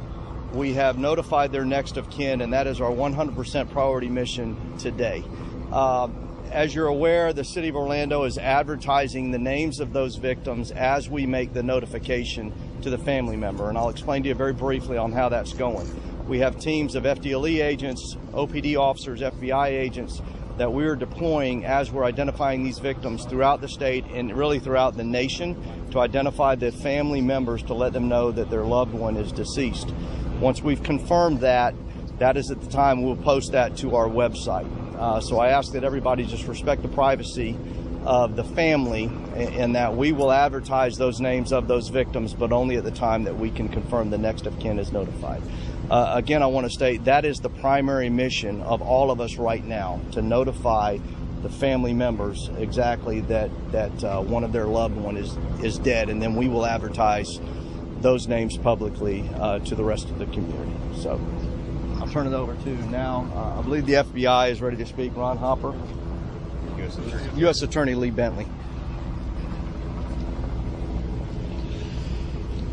we 0.54 0.74
have 0.74 0.98
notified 0.98 1.54
their 1.54 1.64
next 1.64 1.96
of 1.96 2.10
kin, 2.10 2.42
and 2.42 2.52
that 2.52 2.68
is 2.68 2.82
our 2.82 2.92
100% 2.92 3.72
priority 3.72 4.10
mission 4.10 4.78
today. 4.78 5.24
Uh, 5.72 6.10
as 6.52 6.76
you're 6.76 6.88
aware, 6.88 7.32
the 7.32 7.44
City 7.44 7.70
of 7.70 7.76
Orlando 7.76 8.24
is 8.24 8.38
advertising 8.38 9.32
the 9.32 9.40
names 9.40 9.80
of 9.80 9.94
those 9.94 10.18
victims 10.18 10.72
as 10.72 11.10
we 11.10 11.26
make 11.26 11.54
the 11.54 11.64
notification 11.64 12.54
to 12.82 12.90
the 12.90 12.98
family 12.98 13.38
member. 13.38 13.70
And 13.70 13.78
I'll 13.78 13.90
explain 13.90 14.24
to 14.24 14.30
you 14.30 14.36
very 14.36 14.54
briefly 14.54 14.98
on 14.98 15.12
how 15.12 15.30
that's 15.30 15.54
going. 15.54 15.90
We 16.28 16.40
have 16.40 16.60
teams 16.60 16.96
of 16.96 17.04
FDLE 17.04 17.64
agents, 17.64 18.16
OPD 18.34 18.78
officers, 18.78 19.22
FBI 19.22 19.68
agents 19.68 20.22
that 20.58 20.72
we're 20.72 20.96
deploying 20.96 21.66
as 21.66 21.92
we're 21.92 22.06
identifying 22.06 22.64
these 22.64 22.80
victims 22.80 23.26
throughout 23.26 23.62
the 23.62 23.68
state 23.68 24.06
and 24.06 24.36
really 24.36 24.60
throughout 24.60 24.96
the 24.96 25.04
nation 25.04 25.90
to 25.92 26.00
identify 26.00 26.56
the 26.56 26.72
family 26.72 27.22
members 27.22 27.62
to 27.64 27.74
let 27.74 27.94
them 27.94 28.08
know 28.08 28.32
that 28.32 28.50
their 28.50 28.64
loved 28.64 28.94
one 28.94 29.18
is 29.18 29.32
deceased. 29.32 29.94
Once 30.40 30.62
we've 30.62 30.84
confirmed 30.84 31.40
that, 31.40 31.74
that 32.20 32.38
is 32.38 32.52
at 32.52 32.62
the 32.62 32.70
time 32.70 33.04
we'll 33.04 33.16
post 33.16 33.52
that 33.52 33.76
to 33.78 33.96
our 33.96 34.08
website. 34.08 34.70
Uh, 34.98 35.20
so 35.20 35.40
I 35.40 35.50
ask 35.50 35.74
that 35.74 35.84
everybody 35.84 36.26
just 36.26 36.48
respect 36.48 36.82
the 36.82 36.88
privacy 36.88 37.58
of 38.06 38.36
the 38.36 38.44
family 38.44 39.06
and 39.36 39.76
that 39.76 39.98
we 39.98 40.12
will 40.12 40.32
advertise 40.32 40.98
those 40.98 41.20
names 41.20 41.52
of 41.52 41.68
those 41.68 41.90
victims, 41.90 42.34
but 42.34 42.52
only 42.52 42.78
at 42.78 42.84
the 42.84 42.92
time 42.92 43.24
that 43.24 43.38
we 43.38 43.50
can 43.50 43.68
confirm 43.68 44.10
the 44.10 44.18
next 44.18 44.46
of 44.46 44.58
kin 44.60 44.80
is 44.80 44.92
notified. 44.92 45.42
Uh, 45.90 46.14
again, 46.16 46.42
I 46.42 46.48
want 46.48 46.66
to 46.66 46.72
state 46.72 47.06
that 47.06 47.26
is 47.26 47.40
the 47.40 47.50
primary 47.50 48.10
mission 48.10 48.62
of 48.62 48.82
all 48.82 49.12
of 49.12 49.22
us 49.22 49.36
right 49.38 49.64
now 49.64 50.00
to 50.14 50.22
notify 50.22 50.98
the 51.44 51.50
family 51.50 51.94
members 51.94 52.50
exactly 52.58 53.22
that 53.22 53.52
that 53.72 54.04
uh, 54.04 54.20
one 54.22 54.44
of 54.44 54.52
their 54.52 54.66
loved 54.66 54.96
one 54.96 55.16
is 55.16 55.38
is 55.64 55.78
dead, 55.78 56.10
and 56.10 56.22
then 56.22 56.36
we 56.36 56.48
will 56.48 56.66
advertise 56.66 57.40
those 58.02 58.28
names 58.28 58.58
publicly 58.58 59.30
uh, 59.36 59.60
to 59.60 59.76
the 59.76 59.84
rest 59.84 60.10
of 60.10 60.18
the 60.18 60.26
community. 60.26 60.74
So 61.02 61.20
I'll 62.00 62.08
turn 62.08 62.26
it 62.26 62.34
over 62.34 62.56
to 62.56 62.70
now. 62.90 63.30
Uh, 63.36 63.60
I 63.60 63.62
believe 63.62 63.86
the 63.86 63.94
FBI 63.94 64.50
is 64.50 64.62
ready 64.62 64.78
to 64.78 64.86
speak. 64.88 65.16
Ron 65.16 65.38
Hopper, 65.38 65.74
U.S. 66.78 66.98
Attorney, 66.98 67.40
U.S. 67.42 67.62
Attorney 67.62 67.94
Lee 67.94 68.10
Bentley. 68.10 68.48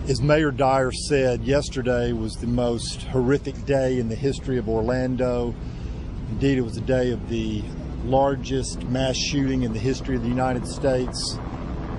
As 0.08 0.20
Mayor 0.20 0.50
Dyer 0.50 0.90
said, 0.90 1.44
yesterday 1.44 2.10
was 2.10 2.34
the 2.34 2.48
most 2.48 3.04
horrific 3.04 3.64
day 3.66 4.00
in 4.00 4.08
the 4.08 4.16
history 4.16 4.58
of 4.58 4.68
Orlando. 4.68 5.54
Indeed, 6.28 6.58
it 6.58 6.62
was 6.62 6.76
a 6.76 6.80
day 6.80 7.12
of 7.12 7.28
the 7.28 7.62
largest 8.04 8.82
mass 8.88 9.16
shooting 9.16 9.62
in 9.62 9.72
the 9.72 9.78
history 9.78 10.16
of 10.16 10.22
the 10.22 10.28
United 10.28 10.66
States. 10.66 11.38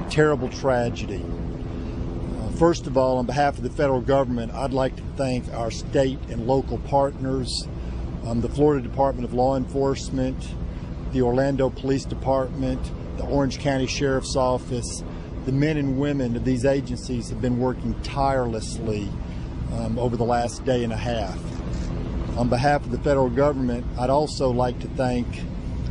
Terrible 0.09 0.49
tragedy. 0.49 1.23
Uh, 1.23 2.49
first 2.57 2.87
of 2.87 2.97
all, 2.97 3.19
on 3.19 3.25
behalf 3.25 3.55
of 3.57 3.63
the 3.63 3.69
federal 3.69 4.01
government, 4.01 4.53
I'd 4.53 4.73
like 4.73 4.97
to 4.97 5.03
thank 5.15 5.47
our 5.53 5.71
state 5.71 6.19
and 6.27 6.45
local 6.45 6.79
partners, 6.79 7.69
um, 8.25 8.41
the 8.41 8.49
Florida 8.49 8.85
Department 8.85 9.23
of 9.23 9.33
Law 9.33 9.55
Enforcement, 9.55 10.45
the 11.13 11.21
Orlando 11.21 11.69
Police 11.69 12.03
Department, 12.03 12.81
the 13.15 13.23
Orange 13.23 13.59
County 13.59 13.87
Sheriff's 13.87 14.35
Office. 14.35 15.05
The 15.45 15.51
men 15.51 15.75
and 15.75 15.99
women 15.99 16.37
of 16.37 16.45
these 16.45 16.63
agencies 16.63 17.29
have 17.29 17.41
been 17.41 17.59
working 17.59 17.99
tirelessly 18.01 19.09
um, 19.73 19.99
over 19.99 20.15
the 20.15 20.23
last 20.23 20.63
day 20.63 20.85
and 20.85 20.93
a 20.93 20.97
half. 20.97 21.37
On 22.37 22.47
behalf 22.47 22.85
of 22.85 22.91
the 22.91 22.99
federal 22.99 23.29
government, 23.29 23.85
I'd 23.99 24.09
also 24.09 24.49
like 24.51 24.79
to 24.79 24.87
thank 24.87 25.27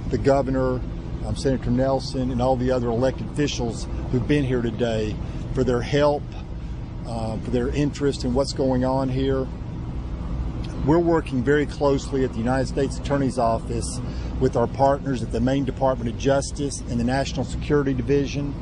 the 0.09 0.16
governor, 0.16 0.80
um, 1.26 1.37
Senator 1.37 1.71
Nelson, 1.71 2.30
and 2.30 2.40
all 2.40 2.56
the 2.56 2.71
other 2.71 2.88
elected 2.88 3.28
officials 3.28 3.87
who've 4.11 4.26
been 4.26 4.44
here 4.44 4.62
today 4.62 5.14
for 5.54 5.64
their 5.64 5.82
help, 5.82 6.23
uh, 7.06 7.37
for 7.40 7.50
their 7.50 7.68
interest 7.68 8.25
in 8.25 8.32
what's 8.32 8.54
going 8.54 8.87
on 8.87 9.11
here. 9.11 9.47
We're 10.87 10.99
working 10.99 11.44
very 11.44 11.66
closely 11.66 12.25
at 12.25 12.32
the 12.32 12.38
United 12.38 12.68
States 12.68 12.97
Attorney's 12.97 13.38
Office 13.38 14.00
with 14.40 14.56
our 14.56 14.66
partners 14.66 15.23
at 15.23 15.30
the 15.30 15.40
main 15.40 15.66
Department 15.66 16.09
of 16.09 16.18
Justice 16.18 16.80
and 16.88 16.99
the 16.99 17.04
National 17.04 17.44
Security 17.44 17.92
Division. 17.92 18.54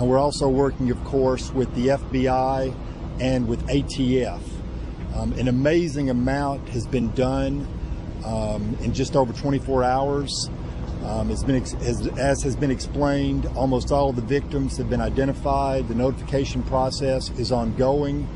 Uh, 0.00 0.04
we're 0.04 0.18
also 0.18 0.48
working, 0.48 0.90
of 0.90 1.02
course, 1.04 1.50
with 1.52 1.72
the 1.74 1.88
FBI 1.88 2.74
and 3.20 3.46
with 3.46 3.60
ATF. 3.66 4.40
Um, 5.14 5.32
an 5.34 5.48
amazing 5.48 6.08
amount 6.08 6.68
has 6.70 6.86
been 6.86 7.10
done 7.12 7.66
um, 8.24 8.76
in 8.80 8.94
just 8.94 9.14
over 9.14 9.32
24 9.32 9.84
hours. 9.84 10.48
Um, 11.04 11.28
been 11.28 11.56
ex- 11.56 11.74
as, 11.74 12.06
as, 12.18 12.42
has 12.42 12.56
been 12.56 12.70
explained, 12.70 13.46
almost 13.56 13.90
all 13.90 14.10
of 14.10 14.16
the 14.16 14.22
victims 14.22 14.76
have 14.78 14.88
been 14.88 15.00
identified. 15.00 15.88
The 15.88 15.94
notification 15.94 16.62
process 16.62 17.30
is 17.30 17.52
ongoing. 17.52 18.28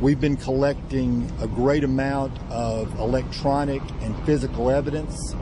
We've 0.00 0.20
been 0.20 0.36
collecting 0.36 1.30
a 1.40 1.46
great 1.46 1.84
amount 1.84 2.38
of 2.50 2.98
electronic 2.98 3.82
and 4.02 4.16
physical 4.26 4.70
evidence. 4.70 5.34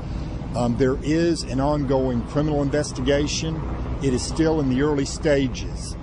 Um, 0.57 0.77
there 0.79 0.99
is 1.03 1.43
an 1.43 1.61
ongoing 1.61 2.23
criminal 2.29 2.63
investigation. 2.63 3.61
It 4.01 4.15
is 4.15 4.23
still 4.23 4.61
in 4.61 4.69
the 4.69 4.83
early 4.83 5.05
stages. 5.05 5.97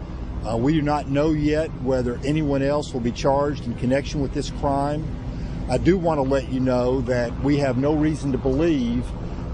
Uh, 0.46 0.58
we 0.58 0.74
do 0.74 0.82
not 0.82 1.08
know 1.08 1.32
yet 1.32 1.70
whether 1.82 2.20
anyone 2.26 2.62
else 2.62 2.94
will 2.94 3.00
be 3.00 3.12
charged 3.12 3.66
in 3.66 3.74
connection 3.76 4.20
with 4.20 4.34
this 4.34 4.50
crime. 4.52 5.06
I 5.70 5.78
do 5.78 5.98
want 5.98 6.18
to 6.18 6.22
let 6.22 6.52
you 6.52 6.60
know 6.60 7.02
that 7.02 7.40
we 7.42 7.58
have 7.58 7.78
no 7.78 7.96
reason 7.96 8.34
to 8.34 8.38
believe 8.38 9.06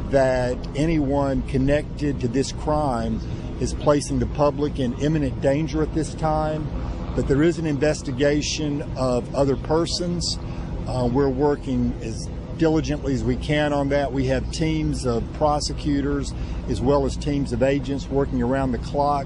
that 0.10 0.58
anyone 0.76 1.44
connected 1.44 2.20
to 2.22 2.28
this 2.28 2.52
crime 2.52 3.22
is 3.62 3.76
placing 3.76 4.18
the 4.20 4.26
public 4.26 4.80
in 4.80 5.00
imminent 5.00 5.40
danger 5.40 5.84
at 5.84 5.94
this 5.94 6.14
time, 6.16 6.68
but 7.16 7.28
there 7.28 7.44
is 7.44 7.60
an 7.60 7.68
investigation 7.68 8.82
of 8.98 9.34
other 9.36 9.56
persons. 9.56 10.40
Uh, 10.88 11.08
we're 11.10 11.30
working 11.30 11.94
as 12.02 12.28
diligently 12.62 13.16
as 13.16 13.24
we 13.24 13.36
can 13.38 13.74
on 13.74 13.90
that. 13.90 14.14
We 14.14 14.28
have 14.28 14.52
teams 14.52 15.08
of 15.08 15.24
prosecutors 15.34 16.32
as 16.70 16.80
well 16.80 17.08
as 17.08 17.18
teams 17.18 17.54
of 17.54 17.64
agents 17.64 18.08
working 18.08 18.40
around 18.44 18.72
the 18.72 18.78
clock, 18.78 19.26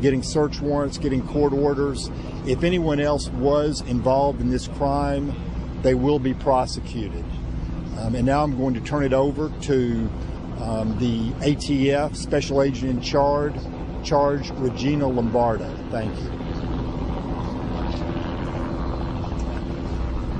getting 0.00 0.22
search 0.22 0.58
warrants, 0.62 0.96
getting 0.96 1.20
court 1.28 1.52
orders. 1.52 2.10
If 2.46 2.64
anyone 2.64 2.98
else 2.98 3.28
was 3.28 3.82
involved 3.82 4.40
in 4.40 4.48
this 4.50 4.68
crime, 4.68 5.34
they 5.82 5.92
will 5.92 6.18
be 6.18 6.32
prosecuted. 6.32 7.26
Um, 7.98 8.14
and 8.14 8.24
now 8.24 8.42
I'm 8.42 8.56
going 8.56 8.72
to 8.72 8.80
turn 8.80 9.04
it 9.04 9.12
over 9.12 9.52
to 9.64 10.10
um, 10.62 10.98
the 10.98 11.28
ATF 11.46 12.16
Special 12.16 12.62
Agent 12.62 12.90
in 12.90 13.00
Charge, 13.02 13.54
charge 14.02 14.48
Regina 14.52 15.06
Lombardo. 15.06 15.68
Thank 15.90 16.16
you. 16.18 16.30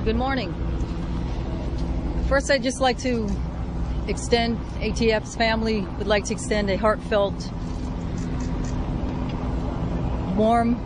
Good 0.06 0.16
morning. 0.16 0.61
First, 2.28 2.50
I'd 2.50 2.62
just 2.62 2.80
like 2.80 2.98
to 2.98 3.28
extend 4.08 4.58
ATF's 4.80 5.36
family 5.36 5.82
would 5.98 6.06
like 6.06 6.24
to 6.24 6.32
extend 6.32 6.70
a 6.70 6.76
heartfelt, 6.76 7.34
warm 10.36 10.76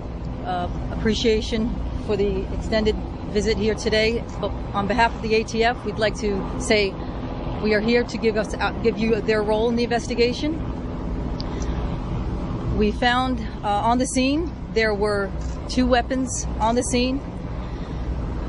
uh, 0.44 0.68
appreciation 0.92 1.74
for 2.06 2.16
the 2.16 2.40
extended 2.54 2.96
visit 3.30 3.58
here 3.58 3.74
today. 3.74 4.24
But 4.40 4.50
on 4.74 4.86
behalf 4.86 5.14
of 5.14 5.22
the 5.22 5.32
ATF, 5.32 5.84
we'd 5.84 5.98
like 5.98 6.16
to 6.16 6.60
say 6.60 6.94
we 7.62 7.74
are 7.74 7.80
here 7.80 8.04
to 8.04 8.18
give 8.18 8.36
us 8.36 8.54
uh, 8.54 8.70
give 8.82 8.98
you 8.98 9.20
their 9.20 9.42
role 9.42 9.68
in 9.68 9.76
the 9.76 9.84
investigation. 9.84 10.52
We 12.76 12.92
found 12.92 13.40
uh, 13.62 13.68
on 13.68 13.98
the 13.98 14.06
scene 14.06 14.52
there 14.74 14.94
were 14.94 15.30
two 15.68 15.86
weapons 15.86 16.46
on 16.60 16.74
the 16.74 16.82
scene. 16.82 17.20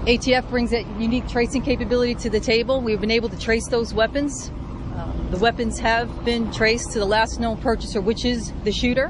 ATF 0.07 0.49
brings 0.49 0.71
that 0.71 0.87
unique 1.01 1.27
tracing 1.27 1.61
capability 1.61 2.15
to 2.15 2.29
the 2.29 2.39
table. 2.39 2.79
We've 2.79 3.01
been 3.01 3.11
able 3.11 3.27
to 3.27 3.37
trace 3.37 3.67
those 3.67 3.93
weapons. 3.93 4.49
Uh, 4.95 5.11
the 5.31 5.37
weapons 5.37 5.79
have 5.79 6.23
been 6.23 6.49
traced 6.53 6.93
to 6.93 6.99
the 6.99 7.05
last 7.05 7.41
known 7.41 7.57
purchaser, 7.57 7.99
which 7.99 8.23
is 8.23 8.53
the 8.63 8.71
shooter. 8.71 9.09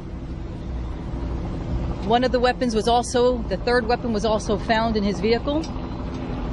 One 2.07 2.23
of 2.23 2.31
the 2.31 2.39
weapons 2.39 2.73
was 2.73 2.87
also, 2.87 3.37
the 3.43 3.57
third 3.57 3.85
weapon 3.85 4.11
was 4.11 4.25
also 4.25 4.57
found 4.57 4.97
in 4.97 5.03
his 5.03 5.19
vehicle. 5.19 5.59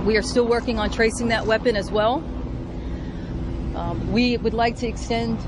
We 0.04 0.18
are 0.18 0.22
still 0.22 0.46
working 0.46 0.78
on 0.78 0.90
tracing 0.90 1.28
that 1.28 1.46
weapon 1.46 1.74
as 1.74 1.90
well. 1.90 2.16
Um, 3.74 4.12
we 4.12 4.36
would 4.36 4.52
like 4.52 4.76
to 4.80 4.86
extend 4.86 5.38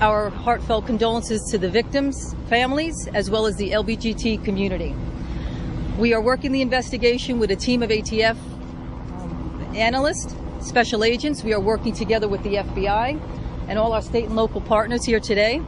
our 0.00 0.30
heartfelt 0.30 0.86
condolences 0.86 1.42
to 1.50 1.58
the 1.58 1.68
victims' 1.68 2.36
families 2.48 3.08
as 3.14 3.30
well 3.30 3.46
as 3.46 3.56
the 3.56 3.72
LBGT 3.72 4.44
community. 4.44 4.94
We 5.98 6.14
are 6.14 6.22
working 6.22 6.52
the 6.52 6.62
investigation 6.62 7.38
with 7.38 7.50
a 7.50 7.56
team 7.56 7.82
of 7.82 7.90
ATF 7.90 8.30
um, 9.12 9.74
analysts, 9.76 10.34
special 10.60 11.04
agents. 11.04 11.44
We 11.44 11.52
are 11.52 11.60
working 11.60 11.92
together 11.92 12.28
with 12.28 12.42
the 12.44 12.54
FBI 12.54 13.20
and 13.68 13.78
all 13.78 13.92
our 13.92 14.00
state 14.00 14.24
and 14.24 14.34
local 14.34 14.62
partners 14.62 15.04
here 15.04 15.20
today. 15.20 15.60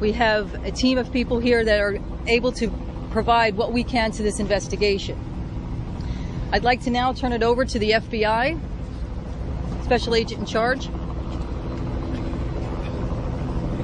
We 0.00 0.12
have 0.12 0.54
a 0.64 0.70
team 0.70 0.96
of 0.96 1.12
people 1.12 1.40
here 1.40 1.62
that 1.62 1.78
are 1.78 1.98
able 2.26 2.52
to 2.52 2.70
provide 3.10 3.54
what 3.56 3.70
we 3.70 3.84
can 3.84 4.12
to 4.12 4.22
this 4.22 4.40
investigation. 4.40 5.18
I'd 6.50 6.64
like 6.64 6.80
to 6.84 6.90
now 6.90 7.12
turn 7.12 7.32
it 7.32 7.42
over 7.42 7.66
to 7.66 7.78
the 7.78 7.90
FBI, 7.90 8.58
Special 9.84 10.14
Agent 10.14 10.40
in 10.40 10.46
Charge. 10.46 10.88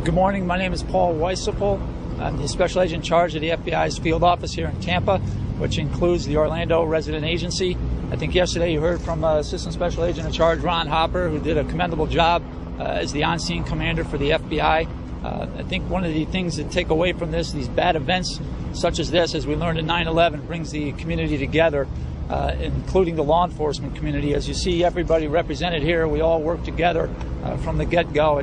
Good 0.05 0.15
morning. 0.15 0.47
My 0.47 0.57
name 0.57 0.73
is 0.73 0.83
Paul 0.83 1.15
Wysopal. 1.17 1.79
I'm 2.19 2.39
the 2.39 2.49
Special 2.49 2.81
Agent 2.81 3.05
in 3.05 3.09
Charge 3.09 3.35
of 3.35 3.43
the 3.43 3.51
FBI's 3.51 3.99
field 3.99 4.23
office 4.23 4.53
here 4.53 4.69
in 4.69 4.81
Tampa, 4.81 5.21
which 5.61 5.77
includes 5.77 6.25
the 6.25 6.39
Orlando 6.39 6.83
Resident 6.85 7.25
Agency. 7.25 7.77
I 8.11 8.17
think 8.17 8.35
yesterday 8.35 8.73
you 8.73 8.81
heard 8.81 9.01
from 9.03 9.23
uh, 9.23 9.37
Assistant 9.37 9.75
Special 9.75 10.05
Agent 10.05 10.27
in 10.27 10.33
Charge 10.33 10.61
Ron 10.61 10.87
Hopper, 10.87 11.29
who 11.29 11.39
did 11.39 11.59
a 11.59 11.65
commendable 11.65 12.07
job 12.07 12.43
uh, 12.79 12.85
as 12.85 13.13
the 13.13 13.25
on-scene 13.25 13.63
commander 13.65 14.03
for 14.03 14.17
the 14.17 14.31
FBI. 14.31 14.89
Uh, 15.23 15.47
I 15.59 15.63
think 15.65 15.89
one 15.91 16.03
of 16.03 16.15
the 16.15 16.25
things 16.25 16.57
to 16.57 16.65
take 16.65 16.89
away 16.89 17.13
from 17.13 17.31
this, 17.31 17.53
these 17.53 17.69
bad 17.69 17.95
events 17.95 18.41
such 18.73 18.99
as 18.99 19.11
this, 19.11 19.35
as 19.35 19.47
we 19.47 19.55
learned 19.55 19.79
in 19.79 19.87
9 19.87 20.07
11, 20.07 20.47
brings 20.47 20.71
the 20.71 20.93
community 20.93 21.37
together, 21.37 21.87
uh, 22.31 22.55
including 22.59 23.17
the 23.17 23.25
law 23.25 23.45
enforcement 23.45 23.95
community. 23.97 24.33
As 24.33 24.49
you 24.49 24.55
see, 24.55 24.83
everybody 24.83 25.29
represented 25.29 25.83
here, 25.83 26.09
we 26.09 26.23
all 26.23 26.41
work 26.41 26.65
together 26.65 27.11
uh, 27.45 27.59
from 27.59 27.77
the 27.77 27.85
get 27.85 28.15
go. 28.15 28.43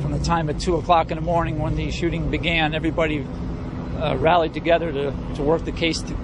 From 0.00 0.10
the 0.10 0.24
time 0.24 0.50
at 0.50 0.58
2 0.58 0.74
o'clock 0.74 1.12
in 1.12 1.18
the 1.18 1.22
morning 1.22 1.60
when 1.60 1.76
the 1.76 1.92
shooting 1.92 2.32
began, 2.32 2.74
everybody 2.74 3.24
uh, 4.00 4.16
rallied 4.18 4.52
together 4.52 4.90
to, 4.90 5.14
to 5.36 5.42
work 5.42 5.64
the 5.64 5.70
case 5.70 6.00
to, 6.02 6.16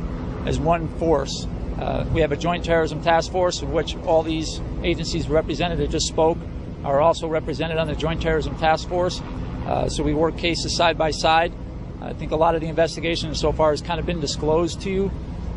as 0.49 0.59
one 0.59 0.89
force. 0.99 1.47
Uh, 1.79 2.07
we 2.13 2.23
have 2.23 2.33
a 2.33 2.37
joint 2.37 2.65
terrorism 2.65 3.03
task 3.03 3.31
force, 3.31 3.61
of 3.61 3.71
which 3.71 3.95
all 3.99 4.23
these 4.23 4.61
agencies 4.83 5.29
represented 5.29 5.79
that 5.79 5.91
just 5.91 6.09
spoke 6.09 6.39
are 6.85 7.01
also 7.01 7.29
represented 7.29 7.77
on 7.77 7.87
the 7.87 7.95
joint 7.95 8.23
terrorism 8.23 8.57
task 8.59 8.89
force. 8.89 9.21
Uh, 9.67 9.89
so 9.89 10.03
we 10.03 10.15
work 10.15 10.37
cases 10.39 10.75
side 10.75 10.97
by 10.97 11.11
side. 11.11 11.53
I 12.01 12.15
think 12.15 12.33
a 12.33 12.37
lot 12.37 12.55
of 12.55 12.63
the 12.63 12.69
investigation 12.69 13.35
so 13.35 13.53
far 13.53 13.71
has 13.71 13.83
kind 13.83 14.01
of 14.01 14.07
been 14.07 14.21
disclosed 14.21 14.81
to 14.83 14.91
you. 14.91 15.11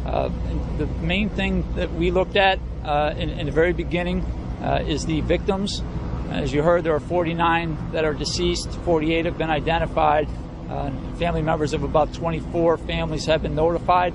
Uh, 0.06 0.30
the 0.78 0.88
main 1.02 1.30
thing 1.30 1.64
that 1.76 1.94
we 1.94 2.12
looked 2.12 2.36
at 2.36 2.60
uh, 2.84 3.14
in, 3.18 3.30
in, 3.30 3.46
the 3.46 3.52
very 3.52 3.72
beginning 3.72 4.22
uh, 4.62 4.84
is 4.86 5.06
the 5.06 5.22
victims. 5.22 5.82
As 6.32 6.52
you 6.52 6.64
heard, 6.64 6.84
there 6.84 6.96
are 6.96 7.00
49 7.00 7.92
that 7.92 8.04
are 8.04 8.14
deceased, 8.14 8.70
48 8.84 9.26
have 9.26 9.38
been 9.38 9.52
identified. 9.52 10.28
Uh, 10.70 10.92
family 11.18 11.42
members 11.42 11.74
of 11.74 11.84
about 11.84 12.14
24 12.14 12.78
families 12.78 13.26
have 13.28 13.44
been 13.44 13.56
notified. 13.56 14.14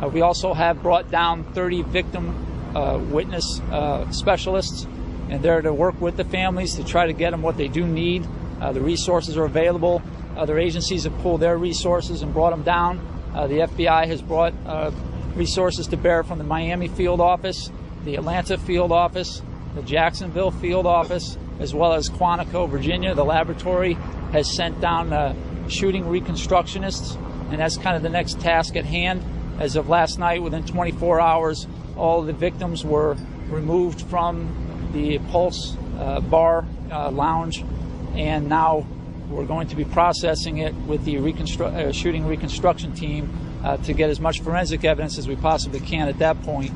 Uh, 0.00 0.08
we 0.08 0.22
also 0.22 0.54
have 0.54 0.82
brought 0.82 1.10
down 1.10 1.44
30 1.52 1.82
victim 1.82 2.74
uh, 2.74 2.98
witness 2.98 3.60
uh, 3.70 4.10
specialists, 4.10 4.86
and 5.28 5.42
they're 5.42 5.60
to 5.60 5.74
work 5.74 6.00
with 6.00 6.16
the 6.16 6.24
families 6.24 6.74
to 6.76 6.84
try 6.84 7.06
to 7.06 7.12
get 7.12 7.32
them 7.32 7.42
what 7.42 7.56
they 7.56 7.68
do 7.68 7.86
need. 7.86 8.26
Uh, 8.60 8.72
the 8.72 8.80
resources 8.80 9.36
are 9.36 9.44
available. 9.44 10.00
Other 10.36 10.58
agencies 10.58 11.04
have 11.04 11.16
pulled 11.18 11.40
their 11.40 11.58
resources 11.58 12.22
and 12.22 12.32
brought 12.32 12.50
them 12.50 12.62
down. 12.62 13.06
Uh, 13.34 13.46
the 13.46 13.58
FBI 13.58 14.06
has 14.06 14.22
brought 14.22 14.54
uh, 14.64 14.90
resources 15.34 15.86
to 15.88 15.96
bear 15.96 16.22
from 16.22 16.38
the 16.38 16.44
Miami 16.44 16.88
field 16.88 17.20
office, 17.20 17.70
the 18.04 18.14
Atlanta 18.14 18.56
field 18.56 18.92
office, 18.92 19.42
the 19.74 19.82
Jacksonville 19.82 20.50
field 20.50 20.86
office, 20.86 21.36
as 21.58 21.74
well 21.74 21.92
as 21.92 22.08
Quantico, 22.08 22.68
Virginia. 22.68 23.14
The 23.14 23.24
laboratory 23.24 23.94
has 24.32 24.50
sent 24.56 24.80
down 24.80 25.68
shooting 25.68 26.04
reconstructionists, 26.04 27.16
and 27.50 27.60
that's 27.60 27.76
kind 27.76 27.96
of 27.96 28.02
the 28.02 28.08
next 28.08 28.40
task 28.40 28.76
at 28.76 28.84
hand. 28.84 29.22
As 29.60 29.76
of 29.76 29.90
last 29.90 30.18
night, 30.18 30.42
within 30.42 30.64
24 30.64 31.20
hours, 31.20 31.66
all 31.94 32.22
the 32.22 32.32
victims 32.32 32.82
were 32.82 33.14
removed 33.50 34.00
from 34.00 34.90
the 34.94 35.18
Pulse 35.30 35.76
uh, 35.98 36.18
bar 36.20 36.64
uh, 36.90 37.10
lounge, 37.10 37.62
and 38.14 38.48
now 38.48 38.86
we're 39.28 39.44
going 39.44 39.68
to 39.68 39.76
be 39.76 39.84
processing 39.84 40.58
it 40.58 40.74
with 40.74 41.04
the 41.04 41.16
reconstru- 41.16 41.74
uh, 41.74 41.92
shooting 41.92 42.26
reconstruction 42.26 42.94
team 42.94 43.30
uh, 43.62 43.76
to 43.76 43.92
get 43.92 44.08
as 44.08 44.18
much 44.18 44.40
forensic 44.40 44.82
evidence 44.82 45.18
as 45.18 45.28
we 45.28 45.36
possibly 45.36 45.80
can 45.80 46.08
at 46.08 46.18
that 46.20 46.40
point. 46.42 46.72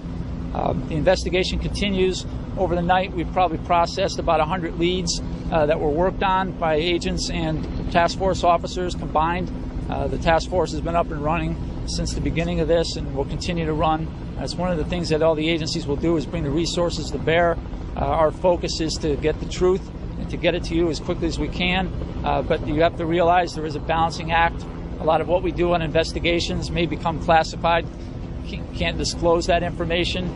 Um, 0.52 0.86
the 0.90 0.94
investigation 0.94 1.60
continues. 1.60 2.26
Over 2.58 2.74
the 2.74 2.82
night, 2.82 3.14
we've 3.14 3.32
probably 3.32 3.58
processed 3.58 4.18
about 4.18 4.40
100 4.40 4.78
leads 4.78 5.22
uh, 5.50 5.64
that 5.64 5.80
were 5.80 5.88
worked 5.88 6.22
on 6.22 6.52
by 6.52 6.74
agents 6.74 7.30
and 7.30 7.90
task 7.90 8.18
force 8.18 8.44
officers 8.44 8.94
combined. 8.94 9.50
Uh, 9.88 10.06
the 10.06 10.18
task 10.18 10.50
force 10.50 10.72
has 10.72 10.82
been 10.82 10.96
up 10.96 11.10
and 11.10 11.24
running 11.24 11.56
since 11.86 12.14
the 12.14 12.20
beginning 12.20 12.60
of 12.60 12.68
this 12.68 12.96
and 12.96 13.14
will 13.14 13.24
continue 13.24 13.66
to 13.66 13.72
run. 13.72 14.08
That's 14.36 14.54
one 14.54 14.70
of 14.70 14.78
the 14.78 14.84
things 14.84 15.08
that 15.10 15.22
all 15.22 15.34
the 15.34 15.48
agencies 15.48 15.86
will 15.86 15.96
do 15.96 16.16
is 16.16 16.26
bring 16.26 16.44
the 16.44 16.50
resources 16.50 17.10
to 17.10 17.18
bear. 17.18 17.56
Uh, 17.96 18.00
our 18.00 18.32
focus 18.32 18.80
is 18.80 18.94
to 19.02 19.16
get 19.16 19.38
the 19.40 19.48
truth 19.48 19.82
and 20.18 20.28
to 20.30 20.36
get 20.36 20.54
it 20.54 20.64
to 20.64 20.74
you 20.74 20.90
as 20.90 21.00
quickly 21.00 21.28
as 21.28 21.38
we 21.38 21.48
can. 21.48 21.92
Uh, 22.24 22.42
but 22.42 22.66
you 22.66 22.82
have 22.82 22.96
to 22.96 23.06
realize 23.06 23.54
there 23.54 23.66
is 23.66 23.76
a 23.76 23.80
balancing 23.80 24.32
act. 24.32 24.64
A 25.00 25.04
lot 25.04 25.20
of 25.20 25.28
what 25.28 25.42
we 25.42 25.52
do 25.52 25.74
on 25.74 25.82
investigations 25.82 26.70
may 26.70 26.86
become 26.86 27.22
classified. 27.22 27.86
Can't 28.74 28.98
disclose 28.98 29.46
that 29.46 29.62
information 29.62 30.32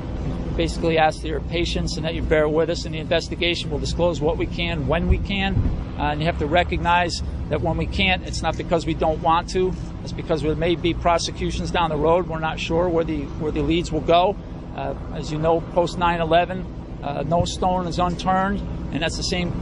basically 0.58 0.98
ask 0.98 1.20
for 1.20 1.28
your 1.28 1.40
patience 1.40 1.96
and 1.96 2.04
that 2.04 2.16
you 2.16 2.20
bear 2.20 2.48
with 2.48 2.68
us 2.68 2.84
in 2.84 2.90
the 2.90 2.98
investigation. 2.98 3.70
We'll 3.70 3.78
disclose 3.78 4.20
what 4.20 4.36
we 4.36 4.46
can 4.46 4.88
when 4.88 5.06
we 5.06 5.18
can. 5.18 5.54
Uh, 5.98 6.12
and 6.12 6.20
you 6.20 6.26
have 6.26 6.38
to 6.38 6.46
recognize 6.46 7.22
that 7.48 7.60
when 7.60 7.76
we 7.76 7.86
can't, 7.86 8.24
it's 8.24 8.40
not 8.40 8.56
because 8.56 8.86
we 8.86 8.94
don't 8.94 9.20
want 9.20 9.50
to. 9.50 9.72
It's 10.02 10.12
because 10.12 10.42
there 10.42 10.54
may 10.54 10.76
be 10.76 10.94
prosecutions 10.94 11.70
down 11.70 11.90
the 11.90 11.96
road. 11.96 12.28
We're 12.28 12.38
not 12.38 12.60
sure 12.60 12.88
where 12.88 13.04
the 13.04 13.22
where 13.40 13.50
the 13.50 13.62
leads 13.62 13.90
will 13.90 14.00
go. 14.00 14.36
Uh, 14.76 14.94
as 15.14 15.32
you 15.32 15.38
know, 15.38 15.60
post 15.60 15.98
9/11, 15.98 16.64
uh, 17.02 17.24
no 17.24 17.44
stone 17.44 17.88
is 17.88 17.98
unturned, 17.98 18.60
and 18.92 19.02
that's 19.02 19.16
the 19.16 19.24
same 19.24 19.52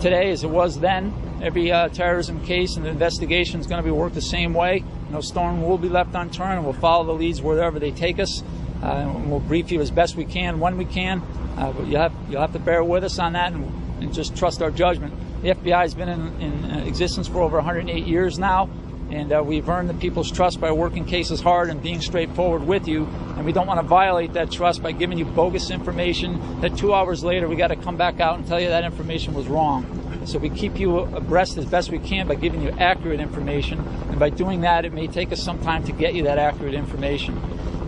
today 0.00 0.30
as 0.30 0.44
it 0.44 0.50
was 0.50 0.78
then. 0.78 1.12
Every 1.42 1.72
uh, 1.72 1.88
terrorism 1.88 2.44
case 2.44 2.76
and 2.76 2.86
investigation 2.86 3.58
is 3.58 3.66
going 3.66 3.82
to 3.82 3.84
be 3.84 3.90
worked 3.90 4.14
the 4.14 4.22
same 4.22 4.54
way. 4.54 4.84
No 5.10 5.20
stone 5.20 5.62
will 5.62 5.78
be 5.78 5.88
left 5.88 6.14
unturned, 6.14 6.58
and 6.58 6.64
we'll 6.64 6.72
follow 6.74 7.04
the 7.04 7.12
leads 7.12 7.42
wherever 7.42 7.80
they 7.80 7.90
take 7.90 8.20
us. 8.20 8.44
Uh, 8.82 9.12
we'll 9.26 9.40
brief 9.40 9.72
you 9.72 9.80
as 9.80 9.90
best 9.90 10.16
we 10.16 10.24
can 10.24 10.60
when 10.60 10.76
we 10.76 10.84
can. 10.84 11.22
Uh, 11.56 11.72
but 11.72 11.86
you'll 11.86 12.00
have, 12.00 12.14
you'll 12.28 12.40
have 12.40 12.52
to 12.52 12.58
bear 12.58 12.82
with 12.82 13.04
us 13.04 13.18
on 13.18 13.32
that 13.34 13.52
and, 13.52 13.64
and 14.00 14.14
just 14.14 14.36
trust 14.36 14.62
our 14.62 14.70
judgment. 14.70 15.12
The 15.42 15.48
FBI 15.48 15.80
has 15.80 15.92
been 15.92 16.08
in, 16.08 16.40
in 16.40 16.86
existence 16.86 17.26
for 17.26 17.40
over 17.40 17.56
108 17.56 18.06
years 18.06 18.38
now, 18.38 18.70
and 19.10 19.32
uh, 19.32 19.42
we've 19.44 19.68
earned 19.68 19.90
the 19.90 19.94
people's 19.94 20.30
trust 20.30 20.60
by 20.60 20.70
working 20.70 21.04
cases 21.04 21.40
hard 21.40 21.68
and 21.68 21.82
being 21.82 22.00
straightforward 22.00 22.62
with 22.62 22.86
you. 22.86 23.06
And 23.36 23.44
we 23.44 23.50
don't 23.50 23.66
want 23.66 23.80
to 23.80 23.86
violate 23.86 24.34
that 24.34 24.52
trust 24.52 24.84
by 24.84 24.92
giving 24.92 25.18
you 25.18 25.24
bogus 25.24 25.70
information 25.70 26.60
that 26.60 26.76
two 26.76 26.94
hours 26.94 27.24
later 27.24 27.48
we 27.48 27.56
got 27.56 27.68
to 27.68 27.76
come 27.76 27.96
back 27.96 28.20
out 28.20 28.38
and 28.38 28.46
tell 28.46 28.60
you 28.60 28.68
that 28.68 28.84
information 28.84 29.34
was 29.34 29.48
wrong. 29.48 29.84
So 30.26 30.38
we 30.38 30.48
keep 30.48 30.78
you 30.78 30.98
abreast 30.98 31.58
as 31.58 31.64
best 31.64 31.90
we 31.90 31.98
can 31.98 32.28
by 32.28 32.36
giving 32.36 32.62
you 32.62 32.70
accurate 32.70 33.18
information. 33.18 33.80
And 33.80 34.20
by 34.20 34.30
doing 34.30 34.60
that, 34.60 34.84
it 34.84 34.92
may 34.92 35.08
take 35.08 35.32
us 35.32 35.42
some 35.42 35.60
time 35.60 35.82
to 35.86 35.92
get 35.92 36.14
you 36.14 36.22
that 36.22 36.38
accurate 36.38 36.74
information. 36.74 37.34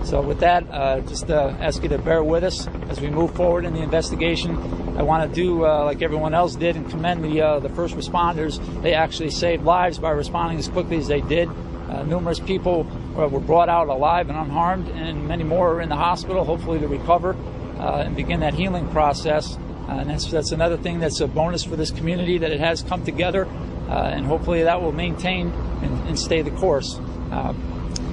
So 0.05 0.21
with 0.21 0.41
that, 0.41 0.65
uh, 0.71 1.01
just 1.01 1.31
uh, 1.31 1.57
ask 1.61 1.83
you 1.83 1.89
to 1.89 1.99
bear 1.99 2.23
with 2.23 2.45
us 2.45 2.69
as 2.91 3.01
we 3.01 3.09
move 3.09 3.35
forward 3.35 3.65
in 3.65 3.73
the 3.73 3.81
investigation. 3.81 4.57
I 4.99 5.03
want 5.03 5.29
to 5.29 5.35
do 5.35 5.65
uh, 5.65 5.85
like 5.85 6.03
everyone 6.03 6.35
else 6.35 6.55
did 6.55 6.77
and 6.77 6.89
commend 6.91 7.25
the 7.25 7.41
uh, 7.41 7.59
the 7.61 7.71
first 7.71 7.97
responders. 7.97 8.61
They 8.83 8.93
actually 8.93 9.31
saved 9.31 9.65
lives 9.65 9.99
by 9.99 10.11
responding 10.11 10.59
as 10.59 10.69
quickly 10.69 10.99
as 10.99 11.09
they 11.09 11.23
did. 11.23 11.49
Uh, 11.49 12.03
numerous 12.03 12.39
people 12.39 12.87
uh, 13.17 13.27
were 13.29 13.41
brought 13.41 13.71
out 13.71 13.89
alive 13.89 14.29
and 14.29 14.39
unharmed, 14.39 14.89
and 14.91 15.27
many 15.27 15.43
more 15.43 15.77
are 15.77 15.81
in 15.81 15.89
the 15.89 15.97
hospital, 15.97 16.45
hopefully 16.45 16.79
to 16.81 16.87
recover 16.89 17.35
and 17.79 18.15
begin 18.15 18.41
that 18.41 18.55
healing 18.55 18.87
process. 18.91 19.57
and 19.89 20.11
that's 20.11 20.31
that's 20.31 20.53
another 20.53 20.77
thing 20.77 21.01
that's 21.01 21.21
a 21.21 21.27
bonus 21.27 21.65
for 21.65 21.77
this 21.77 21.91
community 21.91 22.39
that 22.39 22.53
it 22.53 22.61
has 22.61 22.83
come 22.83 23.05
together, 23.05 23.47
and 23.89 24.27
hopefully 24.27 24.65
that 24.65 24.83
will 24.83 24.93
maintain 24.93 25.49
and, 25.83 26.09
and 26.09 26.19
stay 26.19 26.43
the 26.43 26.51
course. 26.53 27.01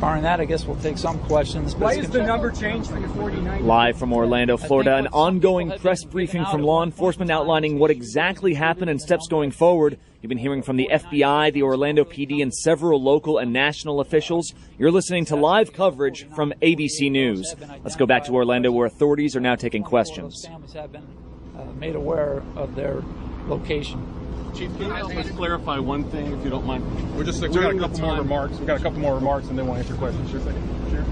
Barring 0.01 0.23
that, 0.23 0.39
I 0.41 0.45
guess 0.45 0.65
we'll 0.65 0.77
take 0.77 0.97
some 0.97 1.19
questions. 1.25 1.75
Why 1.75 1.93
is 1.93 2.09
the 2.09 2.23
number 2.23 2.49
changed 2.49 2.89
from 2.89 3.03
the 3.03 3.09
49? 3.09 3.67
Live 3.67 3.99
from 3.99 4.11
Orlando, 4.11 4.57
Florida, 4.57 4.95
an 4.95 5.05
ongoing 5.09 5.71
press 5.77 6.03
briefing 6.03 6.43
from 6.45 6.63
law 6.63 6.81
enforcement 6.81 7.29
outlining 7.29 7.77
what 7.77 7.91
exactly 7.91 8.55
happened 8.55 8.89
and 8.89 8.99
steps 8.99 9.27
going 9.27 9.51
forward. 9.51 9.99
You've 10.19 10.29
been 10.29 10.39
hearing 10.39 10.63
from 10.63 10.77
the 10.77 10.89
FBI, 10.91 11.53
the 11.53 11.61
Orlando 11.61 12.03
PD, 12.03 12.41
and 12.41 12.51
several 12.51 12.99
local 12.99 13.37
and 13.37 13.53
national 13.53 13.99
officials. 13.99 14.55
You're 14.79 14.89
listening 14.89 15.25
to 15.25 15.35
live 15.35 15.71
coverage 15.71 16.27
from 16.29 16.51
ABC 16.63 17.11
News. 17.11 17.53
Let's 17.83 17.95
go 17.95 18.07
back 18.07 18.25
to 18.25 18.31
Orlando, 18.33 18.71
where 18.71 18.87
authorities 18.87 19.35
are 19.35 19.39
now 19.39 19.53
taking 19.53 19.83
questions. 19.83 20.45
Families 20.47 20.73
have 20.73 20.91
been 20.91 21.07
uh, 21.55 21.65
made 21.73 21.95
aware 21.95 22.41
of 22.55 22.73
their 22.73 23.03
location. 23.45 24.20
Chief, 24.53 24.69
can 24.77 24.87
you 24.87 24.91
help 24.91 25.15
us 25.15 25.29
clarify 25.31 25.79
one 25.79 26.03
thing, 26.05 26.33
if 26.33 26.43
you 26.43 26.49
don't 26.49 26.65
mind? 26.65 26.83
We're 27.15 27.23
just 27.23 27.41
we 27.41 27.47
got 27.49 27.73
a 27.73 27.79
couple 27.79 27.99
more 27.99 28.17
remarks. 28.17 28.57
We 28.57 28.65
got 28.65 28.79
a 28.79 28.83
couple 28.83 28.99
more 28.99 29.15
remarks, 29.15 29.47
and 29.47 29.57
then 29.57 29.65
we'll 29.65 29.77
answer 29.77 29.95
questions. 29.95 30.29
Sure 30.29 30.39
thing. 30.41 30.55
Sure. 30.89 31.05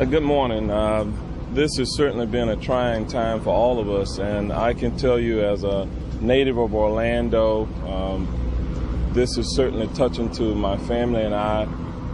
Uh, 0.00 0.04
good 0.04 0.22
morning. 0.22 0.70
Uh, 0.70 1.04
this 1.52 1.76
has 1.78 1.96
certainly 1.96 2.26
been 2.26 2.48
a 2.48 2.56
trying 2.56 3.06
time 3.08 3.40
for 3.42 3.50
all 3.50 3.80
of 3.80 3.90
us, 3.90 4.18
and 4.18 4.52
I 4.52 4.72
can 4.72 4.96
tell 4.96 5.18
you, 5.18 5.40
as 5.40 5.64
a 5.64 5.88
native 6.20 6.56
of 6.56 6.74
Orlando, 6.74 7.64
um, 7.88 9.10
this 9.12 9.36
is 9.36 9.56
certainly 9.56 9.88
touching 9.88 10.30
to 10.34 10.54
my 10.54 10.76
family 10.76 11.22
and 11.22 11.34
I. 11.34 11.66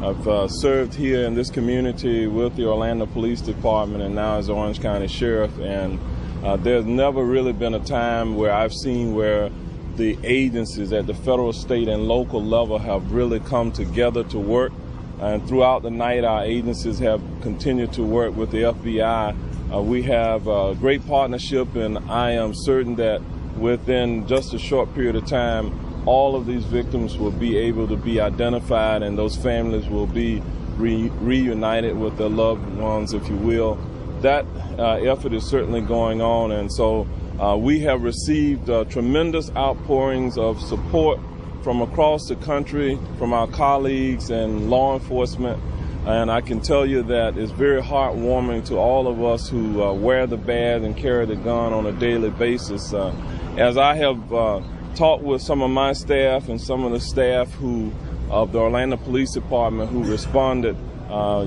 I've 0.03 0.29
uh, 0.29 0.49
served 0.49 0.95
here 0.95 1.27
in 1.27 1.35
this 1.35 1.51
community 1.51 2.27
with 2.27 2.57
the 2.57 2.67
Orlando 2.67 3.07
Police 3.07 3.41
Department 3.41 4.03
and 4.03 4.15
now 4.15 4.39
as 4.39 4.49
Orange 4.49 4.81
County 4.81 5.09
Sheriff, 5.09 5.59
and 5.59 5.99
uh, 6.43 6.57
there's 6.57 6.85
never 6.85 7.25
really 7.25 7.53
been 7.53 7.75
a 7.75 7.85
time 7.85 8.37
where 8.37 8.53
I've 8.53 8.73
seen 8.73 9.15
where 9.15 9.51
the 9.97 10.19
agencies 10.23 10.93
at 10.93 11.07
the 11.07 11.15
federal, 11.15 11.53
state, 11.53 11.89
and 11.89 12.07
local 12.07 12.43
level 12.43 12.79
have 12.79 13.13
really 13.13 13.41
come 13.41 13.73
together 13.73 14.23
to 14.25 14.39
work. 14.39 14.73
And 15.21 15.47
throughout 15.49 15.83
the 15.83 15.91
night, 15.91 16.25
our 16.25 16.45
agencies 16.45 16.99
have 16.99 17.23
continued 17.41 17.93
to 17.95 18.03
work 18.03 18.37
with 18.37 18.51
the 18.51 18.63
FBI. 18.63 19.75
Uh, 19.75 19.83
we 19.83 20.03
have 20.03 20.47
a 20.47 20.75
great 20.75 21.07
partnership, 21.07 21.75
and 21.75 21.99
I 22.11 22.33
am 22.33 22.53
certain 22.55 22.97
that 22.97 23.23
within 23.57 24.27
just 24.27 24.53
a 24.53 24.59
short 24.59 24.95
period 24.95 25.17
of 25.17 25.27
time, 25.27 26.05
all 26.07 26.37
of 26.37 26.47
these 26.47 26.65
victims 26.65 27.17
will 27.17 27.33
be 27.33 27.57
able 27.57 27.89
to 27.89 27.97
be 27.97 28.21
identified, 28.21 29.03
and 29.03 29.19
those 29.19 29.37
families 29.37 29.89
will 29.89 30.07
be 30.07 30.43
re- 30.77 31.09
reunited 31.21 31.99
with 31.99 32.19
their 32.19 32.29
loved 32.29 32.77
ones, 32.77 33.13
if 33.15 33.27
you 33.29 33.37
will. 33.37 33.79
That 34.23 34.47
uh, 34.79 34.95
effort 34.95 35.35
is 35.35 35.45
certainly 35.45 35.83
going 35.83 36.23
on, 36.23 36.51
and 36.51 36.73
so 36.73 37.07
uh, 37.39 37.55
we 37.55 37.81
have 37.81 38.03
received 38.03 38.71
uh, 38.71 38.85
tremendous 38.85 39.51
outpourings 39.55 40.39
of 40.39 40.59
support 40.61 41.21
from 41.63 41.83
across 41.83 42.29
the 42.29 42.37
country, 42.37 42.99
from 43.19 43.35
our 43.35 43.47
colleagues 43.47 44.31
and 44.31 44.71
law 44.71 44.95
enforcement. 44.95 45.63
And 46.07 46.31
I 46.31 46.41
can 46.41 46.61
tell 46.61 46.87
you 46.87 47.03
that 47.03 47.37
it's 47.37 47.53
very 47.53 47.83
heartwarming 47.83 48.65
to 48.67 48.77
all 48.77 49.07
of 49.07 49.23
us 49.23 49.51
who 49.51 49.83
uh, 49.83 49.93
wear 49.93 50.27
the 50.27 50.39
badge 50.39 50.83
and 50.83 50.97
carry 50.97 51.27
the 51.27 51.37
gun 51.37 51.75
on 51.75 51.85
a 51.85 51.93
daily 51.93 52.31
basis. 52.31 52.95
Uh, 52.95 53.15
as 53.59 53.77
I 53.77 53.97
have 53.97 54.33
uh, 54.33 54.63
talked 54.95 55.25
with 55.25 55.43
some 55.43 55.61
of 55.61 55.71
my 55.71 55.93
staff 55.93 56.49
and 56.49 56.59
some 56.59 56.85
of 56.85 56.93
the 56.93 57.01
staff 57.01 57.53
who 57.55 57.93
of 58.31 58.53
the 58.53 58.61
Orlando 58.61 58.97
Police 58.97 59.33
Department 59.33 59.91
who 59.91 60.05
responded 60.05 60.77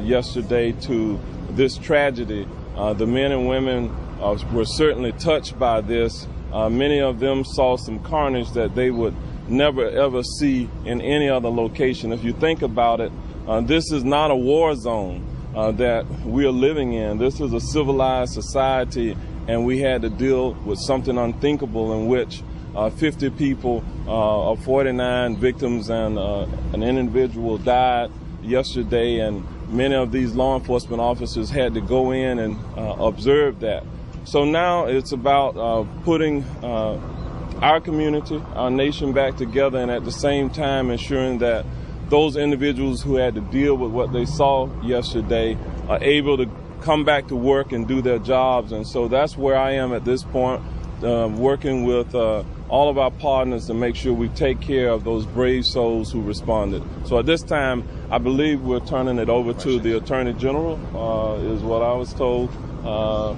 yesterday 0.04 0.72
to 0.74 1.20
this 1.52 1.78
tragedy, 1.78 2.48
uh, 2.80 2.94
the 2.94 3.06
men 3.06 3.34
and 3.34 3.46
women 3.46 3.94
uh, 4.22 4.38
were 4.54 4.64
certainly 4.64 5.12
touched 5.12 5.60
by 5.60 5.82
this. 5.82 6.26
Uh, 6.54 6.70
many 6.70 7.02
of 7.02 7.20
them 7.20 7.44
saw 7.44 7.76
some 7.76 8.00
carnage 8.00 8.50
that 8.52 8.74
they 8.74 8.90
would 8.90 9.14
never 9.50 9.90
ever 9.90 10.24
see 10.24 10.70
in 10.86 11.02
any 11.02 11.28
other 11.28 11.50
location. 11.50 12.14
If 12.14 12.24
you 12.24 12.32
think 12.32 12.62
about 12.62 13.02
it, 13.02 13.12
uh, 13.50 13.60
this 13.60 13.92
is 13.92 14.06
not 14.06 14.32
a 14.32 14.36
war 14.36 14.76
zone 14.76 15.28
uh, 15.54 15.72
that 15.74 16.10
we 16.24 16.46
are 16.46 16.52
living 16.52 16.94
in. 16.94 17.18
This 17.18 17.42
is 17.42 17.52
a 17.52 17.60
civilized 17.60 18.32
society, 18.32 19.18
and 19.50 19.66
we 19.66 19.80
had 19.80 20.02
to 20.04 20.10
deal 20.10 20.54
with 20.54 20.80
something 20.80 21.18
unthinkable 21.18 22.00
in 22.00 22.08
which 22.08 22.42
uh, 22.76 22.90
50 22.92 23.32
people, 23.32 23.84
uh, 24.08 24.56
49 24.56 25.36
victims, 25.36 25.90
and 25.90 26.18
an 26.18 26.82
individual 26.82 27.58
died 27.58 28.10
yesterday, 28.42 29.20
and 29.20 29.46
many 29.70 29.96
of 29.96 30.12
these 30.12 30.34
law 30.34 30.58
enforcement 30.58 31.02
officers 31.02 31.50
had 31.50 31.74
to 31.76 31.82
go 31.82 32.12
in 32.12 32.40
and 32.40 32.58
uh, 32.78 32.96
observe 33.00 33.60
that. 33.62 33.84
So 34.26 34.46
now 34.46 34.86
it's 34.86 35.12
about 35.12 35.58
uh, 35.58 35.86
putting 36.04 36.44
uh, 36.64 37.00
our 37.62 37.82
community, 37.82 38.42
our 38.54 38.70
nation 38.70 39.14
back 39.14 39.38
together, 39.38 39.80
and 39.80 39.92
at 39.92 40.06
the 40.06 40.12
same 40.12 40.50
time 40.50 40.92
ensuring 40.92 41.40
that 41.40 41.66
those 42.10 42.36
individuals 42.36 43.02
who 43.02 43.16
had 43.16 43.36
to 43.36 43.42
deal 43.42 43.76
with 43.76 43.92
what 43.92 44.12
they 44.12 44.26
saw 44.26 44.70
yesterday 44.82 45.58
are 45.88 46.02
able 46.02 46.38
to 46.38 46.50
come 46.82 47.04
back 47.04 47.28
to 47.28 47.36
work 47.36 47.72
and 47.72 47.88
do 47.88 48.02
their 48.02 48.20
jobs. 48.20 48.72
And 48.72 48.88
so 48.88 49.08
that's 49.08 49.38
where 49.38 49.56
I 49.56 49.72
am 49.74 49.94
at 49.94 50.06
this 50.06 50.24
point, 50.24 50.62
uh, 51.04 51.28
working 51.28 51.84
with 51.86 52.14
uh, 52.16 52.44
all 52.68 52.90
of 52.90 52.98
our 52.98 53.12
partners 53.12 53.68
to 53.68 53.74
make 53.74 53.96
sure 53.96 54.14
we 54.14 54.30
take 54.30 54.62
care 54.62 54.90
of 54.90 55.04
those 55.04 55.26
brave 55.26 55.66
souls 55.66 56.12
who 56.12 56.22
responded. 56.22 56.84
So 57.06 57.18
at 57.20 57.26
this 57.26 57.42
time, 57.42 57.84
I 58.12 58.18
believe 58.18 58.62
we're 58.62 58.80
turning 58.86 59.18
it 59.20 59.30
over 59.30 59.54
to 59.54 59.80
the 59.80 59.98
Attorney 59.98 60.34
General, 60.34 60.80
uh, 60.96 61.36
is 61.54 61.62
what 61.62 61.82
I 61.82 61.94
was 61.94 62.14
told. 62.14 62.50
Uh, 62.84 63.36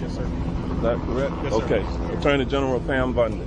Yes, 0.00 0.14
sir. 0.14 0.22
is 0.22 0.82
that 0.82 0.96
correct? 1.06 1.34
Yes, 1.42 1.52
sir. 1.54 1.62
okay. 1.64 2.14
Attorney 2.18 2.44
General 2.44 2.78
Pam 2.80 3.12
Bondi. 3.12 3.42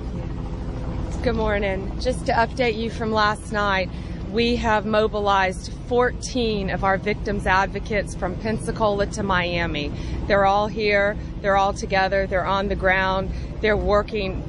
Good 1.23 1.35
morning. 1.35 1.91
Just 2.01 2.25
to 2.25 2.33
update 2.33 2.75
you 2.77 2.89
from 2.89 3.11
last 3.11 3.51
night, 3.53 3.89
we 4.31 4.55
have 4.55 4.85
mobilized 4.85 5.73
14 5.87 6.69
of 6.69 6.83
our 6.83 6.97
victims 6.97 7.45
advocates 7.45 8.15
from 8.15 8.35
Pensacola 8.35 9.05
to 9.07 9.23
Miami. 9.23 9.91
They're 10.27 10.45
all 10.45 10.67
here, 10.67 11.17
they're 11.41 11.57
all 11.57 11.73
together, 11.73 12.27
they're 12.27 12.45
on 12.45 12.69
the 12.69 12.75
ground, 12.75 13.31
they're 13.59 13.75
working 13.75 14.41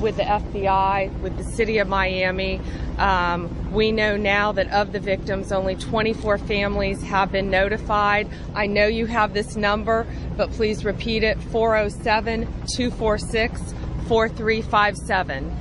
with 0.00 0.16
the 0.16 0.22
FBI, 0.22 1.20
with 1.20 1.36
the 1.36 1.44
city 1.44 1.78
of 1.78 1.88
Miami. 1.88 2.60
Um, 2.96 3.72
we 3.72 3.92
know 3.92 4.16
now 4.16 4.52
that 4.52 4.70
of 4.72 4.92
the 4.92 5.00
victims, 5.00 5.52
only 5.52 5.76
24 5.76 6.38
families 6.38 7.02
have 7.02 7.30
been 7.30 7.50
notified. 7.50 8.28
I 8.54 8.66
know 8.66 8.86
you 8.86 9.06
have 9.06 9.34
this 9.34 9.56
number, 9.56 10.06
but 10.36 10.50
please 10.52 10.84
repeat 10.84 11.22
it 11.22 11.38
407 11.42 12.46
246 12.76 13.74
4357. 14.06 15.56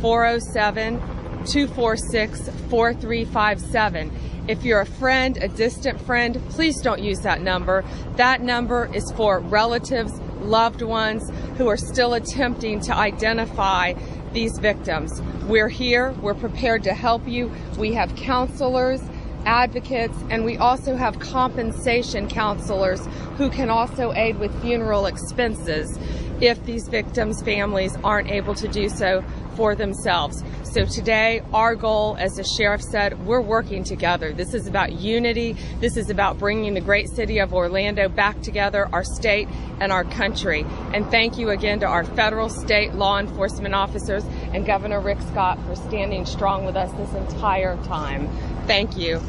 407 0.00 1.17
246 1.48 2.50
4357. 2.68 4.12
If 4.48 4.64
you're 4.64 4.80
a 4.80 4.86
friend, 4.86 5.36
a 5.38 5.48
distant 5.48 6.00
friend, 6.00 6.40
please 6.50 6.80
don't 6.80 7.02
use 7.02 7.20
that 7.20 7.40
number. 7.40 7.84
That 8.16 8.42
number 8.42 8.90
is 8.94 9.10
for 9.12 9.40
relatives, 9.40 10.12
loved 10.40 10.82
ones 10.82 11.30
who 11.56 11.66
are 11.68 11.76
still 11.76 12.14
attempting 12.14 12.80
to 12.80 12.94
identify 12.94 13.94
these 14.32 14.58
victims. 14.58 15.22
We're 15.44 15.68
here, 15.68 16.12
we're 16.20 16.34
prepared 16.34 16.84
to 16.84 16.94
help 16.94 17.26
you. 17.26 17.50
We 17.78 17.94
have 17.94 18.14
counselors, 18.14 19.00
advocates, 19.46 20.16
and 20.30 20.44
we 20.44 20.58
also 20.58 20.96
have 20.96 21.18
compensation 21.18 22.28
counselors 22.28 23.06
who 23.36 23.48
can 23.48 23.70
also 23.70 24.12
aid 24.12 24.38
with 24.38 24.62
funeral 24.62 25.06
expenses 25.06 25.98
if 26.40 26.62
these 26.64 26.88
victims' 26.88 27.42
families 27.42 27.96
aren't 28.04 28.30
able 28.30 28.54
to 28.54 28.68
do 28.68 28.88
so 28.88 29.24
for 29.58 29.74
themselves. 29.74 30.44
So 30.62 30.84
today, 30.84 31.42
our 31.52 31.74
goal, 31.74 32.16
as 32.20 32.36
the 32.36 32.44
sheriff 32.44 32.80
said, 32.80 33.26
we're 33.26 33.40
working 33.40 33.82
together. 33.82 34.32
This 34.32 34.54
is 34.54 34.68
about 34.68 34.92
unity. 34.92 35.56
This 35.80 35.96
is 35.96 36.10
about 36.10 36.38
bringing 36.38 36.74
the 36.74 36.80
great 36.80 37.08
city 37.08 37.40
of 37.40 37.52
Orlando 37.52 38.08
back 38.08 38.40
together, 38.40 38.88
our 38.92 39.02
state 39.02 39.48
and 39.80 39.90
our 39.90 40.04
country. 40.04 40.64
And 40.94 41.10
thank 41.10 41.38
you 41.38 41.50
again 41.50 41.80
to 41.80 41.86
our 41.86 42.04
federal, 42.04 42.48
state 42.48 42.94
law 42.94 43.18
enforcement 43.18 43.74
officers 43.74 44.24
and 44.52 44.64
Governor 44.64 45.00
Rick 45.00 45.20
Scott 45.22 45.58
for 45.66 45.74
standing 45.74 46.24
strong 46.24 46.64
with 46.64 46.76
us 46.76 46.92
this 46.92 47.12
entire 47.14 47.76
time. 47.82 48.28
Thank 48.68 48.96
you. 48.96 49.20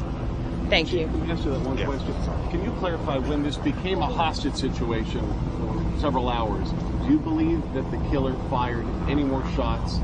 Thank 0.68 0.92
you. 0.92 1.08
Let 1.08 1.26
me 1.26 1.32
ask 1.32 1.44
you 1.44 1.50
that 1.50 1.60
one 1.62 1.76
question. 1.76 2.14
Can 2.50 2.62
you 2.62 2.70
clarify 2.78 3.18
when 3.18 3.42
this 3.42 3.56
became 3.56 3.98
a 3.98 4.06
hostage 4.06 4.54
situation 4.54 5.22
for 5.58 6.00
several 6.00 6.28
hours? 6.28 6.70
Do 7.02 7.10
you 7.10 7.18
believe 7.18 7.60
that 7.74 7.90
the 7.90 7.96
killer 8.10 8.34
fired 8.48 8.86
any 9.08 9.24
more 9.24 9.44
shots, 9.56 9.98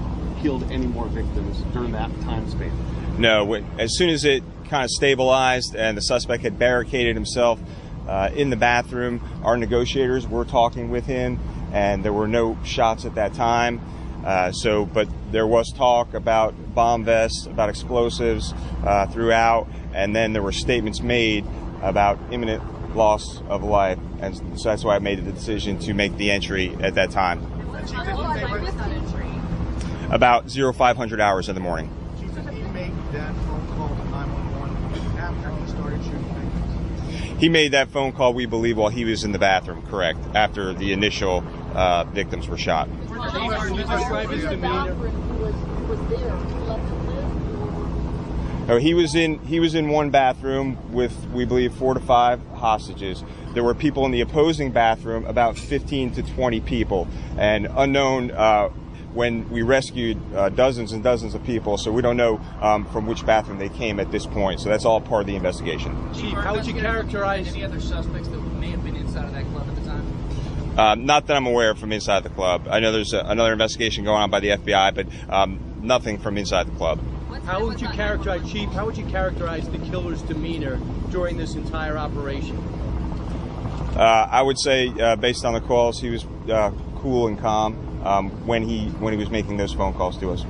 killed 0.46 0.70
any 0.70 0.86
more 0.86 1.06
victims 1.06 1.60
during 1.72 1.90
that 1.90 2.08
time 2.20 2.48
span? 2.48 2.70
No, 3.18 3.52
as 3.80 3.96
soon 3.96 4.10
as 4.10 4.24
it 4.24 4.44
kind 4.68 4.84
of 4.84 4.90
stabilized 4.90 5.74
and 5.74 5.96
the 5.96 6.02
suspect 6.02 6.44
had 6.44 6.56
barricaded 6.56 7.16
himself 7.16 7.58
uh, 8.06 8.30
in 8.32 8.50
the 8.50 8.56
bathroom, 8.56 9.20
our 9.42 9.56
negotiators 9.56 10.24
were 10.28 10.44
talking 10.44 10.88
with 10.88 11.04
him, 11.04 11.40
and 11.72 12.04
there 12.04 12.12
were 12.12 12.28
no 12.28 12.56
shots 12.64 13.04
at 13.04 13.16
that 13.16 13.34
time. 13.34 13.80
Uh, 14.24 14.52
so, 14.52 14.86
but 14.86 15.08
there 15.32 15.48
was 15.48 15.72
talk 15.72 16.14
about 16.14 16.54
bomb 16.76 17.04
vests, 17.04 17.46
about 17.46 17.68
explosives 17.68 18.54
uh, 18.84 19.04
throughout, 19.08 19.66
and 19.94 20.14
then 20.14 20.32
there 20.32 20.42
were 20.42 20.52
statements 20.52 21.00
made 21.00 21.44
about 21.82 22.20
imminent 22.30 22.62
loss 22.94 23.42
of 23.48 23.64
life, 23.64 23.98
and 24.20 24.36
so 24.60 24.68
that's 24.68 24.84
why 24.84 24.94
I 24.94 25.00
made 25.00 25.24
the 25.24 25.32
decision 25.32 25.80
to 25.80 25.92
make 25.92 26.16
the 26.16 26.30
entry 26.30 26.72
at 26.80 26.94
that 26.94 27.10
time. 27.10 27.40
About 30.10 30.50
0500 30.50 31.20
hours 31.20 31.48
in 31.48 31.54
the 31.54 31.60
morning. 31.60 31.90
He 32.18 32.26
make 32.72 32.92
that 33.12 33.34
phone 33.34 33.66
call 33.76 33.88
to 33.88 34.04
911 34.10 35.18
after 35.18 35.50
he 35.50 35.70
started 35.70 36.04
shooting 36.04 36.22
victims? 36.22 37.40
He 37.40 37.48
made 37.48 37.72
that 37.72 37.90
phone 37.90 38.12
call, 38.12 38.32
we 38.32 38.46
believe, 38.46 38.76
while 38.76 38.88
he 38.88 39.04
was 39.04 39.24
in 39.24 39.32
the 39.32 39.38
bathroom, 39.38 39.82
correct, 39.88 40.18
after 40.34 40.72
the 40.72 40.92
initial 40.92 41.44
uh, 41.74 42.04
victims 42.04 42.48
were 42.48 42.56
shot. 42.56 42.88
Can 42.88 43.74
you 43.74 43.84
describe 43.84 44.30
his 44.30 44.44
demeanor? 44.44 44.94
No, 48.66 48.78
he 48.78 48.94
was 48.94 49.14
in 49.14 49.38
he 49.40 49.60
was 49.60 49.76
in 49.76 49.88
one 49.90 50.10
bathroom 50.10 50.92
with 50.92 51.14
we 51.28 51.44
believe 51.44 51.72
four 51.74 51.94
to 51.94 52.00
five 52.00 52.40
hostages. 52.54 53.22
There 53.54 53.62
were 53.62 53.74
people 53.74 54.04
in 54.06 54.10
the 54.10 54.20
opposing 54.22 54.72
bathroom, 54.72 55.24
about 55.26 55.56
15 55.56 56.12
to 56.14 56.22
20 56.22 56.60
people, 56.60 57.06
and 57.38 57.68
unknown. 57.76 58.32
Uh, 58.32 58.70
when 59.16 59.48
we 59.48 59.62
rescued 59.62 60.18
uh, 60.34 60.50
dozens 60.50 60.92
and 60.92 61.02
dozens 61.02 61.34
of 61.34 61.42
people, 61.42 61.78
so 61.78 61.90
we 61.90 62.02
don't 62.02 62.18
know 62.18 62.38
um, 62.60 62.84
from 62.92 63.06
which 63.06 63.24
bathroom 63.24 63.58
they 63.58 63.70
came 63.70 63.98
at 63.98 64.12
this 64.12 64.26
point. 64.26 64.60
So 64.60 64.68
that's 64.68 64.84
all 64.84 65.00
part 65.00 65.22
of 65.22 65.26
the 65.26 65.34
investigation. 65.34 66.14
Chief, 66.14 66.34
how 66.34 66.54
would 66.54 66.66
you 66.66 66.74
characterize 66.74 67.48
any 67.48 67.64
other 67.64 67.80
suspects 67.80 68.28
that 68.28 68.38
may 68.38 68.70
have 68.70 68.84
been 68.84 68.94
inside 68.94 69.24
of 69.24 69.32
that 69.32 69.46
club 69.46 69.66
at 69.66 69.74
the 69.74 69.90
time? 69.90 70.78
Um, 70.78 71.06
not 71.06 71.26
that 71.28 71.36
I'm 71.36 71.46
aware 71.46 71.70
of 71.70 71.78
from 71.78 71.92
inside 71.92 72.24
the 72.24 72.28
club. 72.28 72.68
I 72.70 72.80
know 72.80 72.92
there's 72.92 73.14
a, 73.14 73.20
another 73.20 73.54
investigation 73.54 74.04
going 74.04 74.20
on 74.20 74.30
by 74.30 74.40
the 74.40 74.48
FBI, 74.48 74.94
but 74.94 75.06
um, 75.32 75.58
nothing 75.80 76.18
from 76.18 76.36
inside 76.36 76.66
the 76.66 76.76
club. 76.76 77.00
How 77.46 77.64
would 77.64 77.80
you 77.80 77.88
characterize, 77.88 78.50
Chief? 78.50 78.68
How 78.70 78.84
would 78.84 78.98
you 78.98 79.06
characterize 79.06 79.68
the 79.70 79.78
killer's 79.78 80.20
demeanor 80.20 80.78
during 81.10 81.38
this 81.38 81.54
entire 81.54 81.96
operation? 81.96 82.58
Uh, 83.96 84.28
I 84.30 84.42
would 84.42 84.58
say, 84.58 84.88
uh, 84.88 85.16
based 85.16 85.46
on 85.46 85.54
the 85.54 85.60
calls, 85.60 86.00
he 86.00 86.10
was 86.10 86.26
uh, 86.50 86.70
cool 86.96 87.28
and 87.28 87.38
calm 87.38 87.85
um, 88.06 88.30
when 88.46 88.62
he 88.62 88.86
when 89.00 89.12
he 89.12 89.18
was 89.18 89.30
making 89.30 89.56
those 89.56 89.72
phone 89.72 89.92
calls 89.92 90.16
to 90.18 90.30
us. 90.30 90.42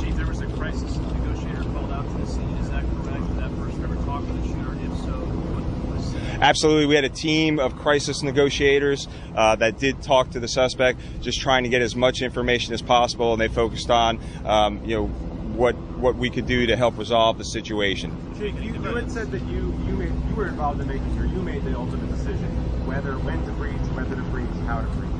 Chief, 0.00 0.14
there 0.16 0.26
was 0.26 0.40
a 0.40 0.46
crisis 0.46 0.96
negotiator 0.96 1.62
called 1.64 1.92
out 1.92 2.08
to 2.08 2.18
the 2.18 2.26
scene. 2.26 2.48
Is 2.58 2.70
that 2.70 2.82
correct? 2.82 3.26
Did 3.28 3.36
that 3.36 3.50
first 3.58 3.78
ever 3.80 3.94
talk 4.06 4.26
to 4.26 4.32
the 4.32 4.46
shooter? 4.46 4.74
If 4.74 4.96
so, 5.00 5.12
what 5.12 5.94
was 5.94 6.12
said? 6.12 6.38
Absolutely, 6.40 6.86
we 6.86 6.94
had 6.94 7.04
a 7.04 7.10
team 7.10 7.58
of 7.58 7.76
crisis 7.76 8.22
negotiators 8.22 9.06
uh, 9.34 9.56
that 9.56 9.78
did 9.78 10.02
talk 10.02 10.30
to 10.30 10.40
the 10.40 10.48
suspect, 10.48 10.98
just 11.20 11.40
trying 11.40 11.64
to 11.64 11.68
get 11.68 11.82
as 11.82 11.94
much 11.94 12.22
information 12.22 12.72
as 12.72 12.80
possible, 12.80 13.32
and 13.32 13.40
they 13.40 13.48
focused 13.48 13.90
on, 13.90 14.18
um, 14.44 14.82
you 14.84 14.96
know, 14.96 15.06
what 15.06 15.76
what 15.98 16.16
we 16.16 16.30
could 16.30 16.46
do 16.46 16.66
to 16.66 16.76
help 16.76 16.96
resolve 16.96 17.36
the 17.36 17.44
situation. 17.44 18.16
Chief, 18.38 18.54
you, 18.62 18.72
you 18.72 18.94
had 18.94 19.10
said 19.10 19.30
that 19.30 19.42
you 19.42 19.74
you 19.86 19.92
made 19.92 20.12
you 20.28 20.34
were 20.34 20.48
involved 20.48 20.80
in 20.80 20.88
making 20.88 21.14
sure 21.16 21.26
you 21.26 21.42
made 21.42 21.62
the 21.64 21.76
ultimate 21.76 22.08
decision 22.16 22.48
whether 22.86 23.18
when 23.18 23.44
to 23.44 23.52
breach, 23.52 23.76
whether 23.92 24.16
to 24.16 24.22
breach, 24.30 24.48
how 24.66 24.80
to 24.80 24.86
breach. 24.96 25.17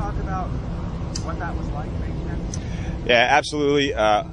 Talk 0.00 0.16
about 0.16 0.46
what 1.26 1.38
that 1.40 1.54
was 1.54 1.68
like 1.68 1.90
making? 2.00 3.06
Yeah, 3.06 3.26
absolutely. 3.28 3.92
Uh, 3.92 4.24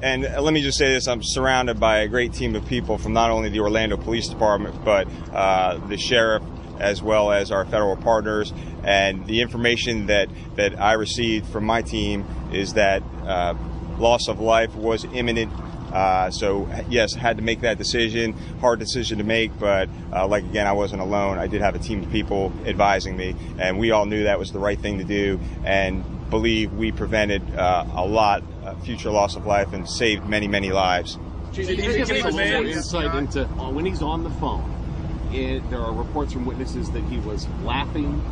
and 0.00 0.22
let 0.22 0.54
me 0.54 0.62
just 0.62 0.78
say 0.78 0.92
this: 0.92 1.08
I'm 1.08 1.20
surrounded 1.20 1.80
by 1.80 1.98
a 1.98 2.06
great 2.06 2.32
team 2.32 2.54
of 2.54 2.64
people 2.66 2.96
from 2.96 3.12
not 3.12 3.32
only 3.32 3.48
the 3.48 3.58
Orlando 3.58 3.96
Police 3.96 4.28
Department, 4.28 4.84
but 4.84 5.08
uh, 5.32 5.78
the 5.88 5.96
sheriff, 5.96 6.44
as 6.78 7.02
well 7.02 7.32
as 7.32 7.50
our 7.50 7.64
federal 7.64 7.96
partners. 7.96 8.52
And 8.84 9.26
the 9.26 9.40
information 9.40 10.06
that 10.06 10.28
that 10.54 10.80
I 10.80 10.92
received 10.92 11.48
from 11.48 11.64
my 11.64 11.82
team 11.82 12.24
is 12.52 12.74
that 12.74 13.02
uh, 13.24 13.54
loss 13.98 14.28
of 14.28 14.38
life 14.38 14.76
was 14.76 15.04
imminent. 15.06 15.52
Uh, 15.96 16.30
so 16.30 16.68
yes, 16.90 17.14
had 17.14 17.38
to 17.38 17.42
make 17.42 17.62
that 17.62 17.78
decision. 17.78 18.34
Hard 18.60 18.78
decision 18.78 19.16
to 19.16 19.24
make, 19.24 19.58
but 19.58 19.88
uh, 20.12 20.26
like 20.26 20.44
again, 20.44 20.66
I 20.66 20.72
wasn't 20.72 21.00
alone. 21.00 21.38
I 21.38 21.46
did 21.46 21.62
have 21.62 21.74
a 21.74 21.78
team 21.78 22.02
of 22.02 22.10
people 22.10 22.52
advising 22.66 23.16
me, 23.16 23.34
and 23.58 23.78
we 23.78 23.92
all 23.92 24.04
knew 24.04 24.24
that 24.24 24.38
was 24.38 24.52
the 24.52 24.58
right 24.58 24.78
thing 24.78 24.98
to 24.98 25.04
do, 25.04 25.40
and 25.64 26.04
believe 26.28 26.70
we 26.74 26.92
prevented 26.92 27.42
uh, 27.54 27.86
a 27.94 28.04
lot 28.04 28.42
uh, 28.62 28.74
future 28.80 29.10
loss 29.10 29.36
of 29.36 29.46
life 29.46 29.72
and 29.72 29.88
saved 29.88 30.26
many, 30.26 30.46
many 30.46 30.70
lives. 30.70 31.18
Chief, 31.54 31.66
can 31.66 31.78
you 31.78 32.04
give 32.04 32.10
us 32.10 32.24
a 32.26 32.28
little 32.28 32.66
insight 32.66 33.14
into 33.14 33.46
uh, 33.46 33.70
when 33.70 33.86
he's 33.86 34.02
on 34.02 34.22
the 34.22 34.30
phone? 34.32 34.70
It, 35.32 35.68
there 35.70 35.80
are 35.80 35.94
reports 35.94 36.30
from 36.34 36.44
witnesses 36.44 36.90
that 36.90 37.04
he 37.04 37.16
was 37.20 37.48
laughing, 37.62 38.22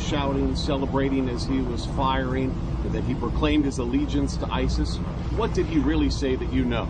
shouting, 0.00 0.56
celebrating 0.56 1.28
as 1.28 1.44
he 1.44 1.60
was 1.60 1.86
firing, 1.86 2.50
and 2.84 2.92
that 2.92 3.04
he 3.04 3.14
proclaimed 3.14 3.64
his 3.64 3.78
allegiance 3.78 4.36
to 4.38 4.46
ISIS. 4.52 4.96
What 5.36 5.54
did 5.54 5.66
he 5.66 5.78
really 5.78 6.10
say 6.10 6.36
that 6.36 6.52
you 6.52 6.64
know? 6.64 6.88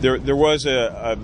There, 0.00 0.18
there 0.18 0.36
was 0.36 0.66
a, 0.66 0.70
a 0.70 1.18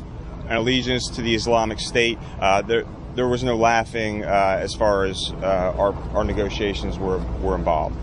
an 0.48 0.56
allegiance 0.56 1.08
to 1.08 1.22
the 1.22 1.34
Islamic 1.34 1.78
State. 1.78 2.18
Uh, 2.40 2.62
there, 2.62 2.84
there 3.14 3.28
was 3.28 3.44
no 3.44 3.56
laughing 3.56 4.24
uh, 4.24 4.58
as 4.60 4.74
far 4.74 5.04
as 5.04 5.32
uh, 5.42 5.74
our, 5.76 5.94
our 6.14 6.24
negotiations 6.24 6.98
were, 6.98 7.18
were 7.42 7.54
involved. 7.54 7.94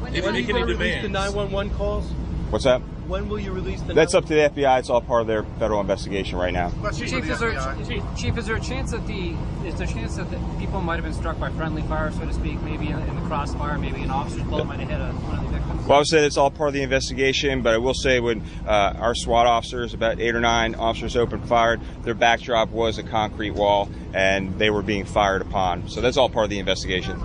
When 0.00 0.12
will 0.12 0.36
you 0.36 0.64
release 0.64 1.02
the 1.02 1.08
911 1.08 1.74
calls? 1.74 2.10
What's 2.50 2.64
that? 2.64 2.80
When 3.10 3.28
will 3.28 3.40
you 3.40 3.50
release 3.50 3.82
the 3.82 3.92
That's 3.92 4.14
up 4.14 4.26
to 4.26 4.34
the 4.34 4.48
FBI. 4.50 4.78
It's 4.78 4.88
all 4.88 5.00
part 5.00 5.22
of 5.22 5.26
their 5.26 5.42
federal 5.58 5.80
investigation 5.80 6.38
right 6.38 6.52
now. 6.52 6.70
Chief, 6.92 7.28
is 7.28 7.40
there, 7.40 7.76
Chief, 7.84 8.04
Chief, 8.16 8.38
is 8.38 8.46
there 8.46 8.54
a 8.54 8.60
chance 8.60 8.92
that 8.92 9.04
the 9.08 9.34
is 9.66 9.74
there 9.74 9.88
a 9.88 9.90
chance 9.90 10.14
that 10.14 10.30
the 10.30 10.38
people 10.60 10.80
might 10.80 10.94
have 10.94 11.04
been 11.04 11.12
struck 11.12 11.36
by 11.40 11.50
friendly 11.50 11.82
fire, 11.82 12.12
so 12.12 12.20
to 12.20 12.32
speak, 12.32 12.62
maybe 12.62 12.86
in, 12.86 12.96
in 13.00 13.14
the 13.16 13.22
crossfire, 13.22 13.78
maybe 13.78 14.02
an 14.02 14.12
officer's 14.12 14.44
bullet 14.44 14.66
might 14.66 14.78
have 14.78 14.88
hit 14.88 15.00
a, 15.00 15.06
one 15.06 15.38
of 15.40 15.44
the 15.44 15.58
victims? 15.58 15.86
Well, 15.86 15.96
I 15.96 15.98
would 15.98 16.06
say 16.06 16.24
it's 16.24 16.36
all 16.36 16.52
part 16.52 16.68
of 16.68 16.74
the 16.74 16.84
investigation, 16.84 17.62
but 17.62 17.74
I 17.74 17.78
will 17.78 17.94
say 17.94 18.20
when 18.20 18.44
uh, 18.64 18.94
our 18.96 19.16
SWAT 19.16 19.48
officers, 19.48 19.92
about 19.92 20.20
eight 20.20 20.36
or 20.36 20.40
nine 20.40 20.76
officers, 20.76 21.16
opened 21.16 21.48
fired, 21.48 21.80
their 22.04 22.14
backdrop 22.14 22.70
was 22.70 22.98
a 22.98 23.02
concrete 23.02 23.50
wall, 23.50 23.90
and 24.14 24.56
they 24.56 24.70
were 24.70 24.82
being 24.82 25.04
fired 25.04 25.42
upon. 25.42 25.88
So 25.88 26.00
that's 26.00 26.16
all 26.16 26.30
part 26.30 26.44
of 26.44 26.50
the 26.50 26.60
investigation. 26.60 27.20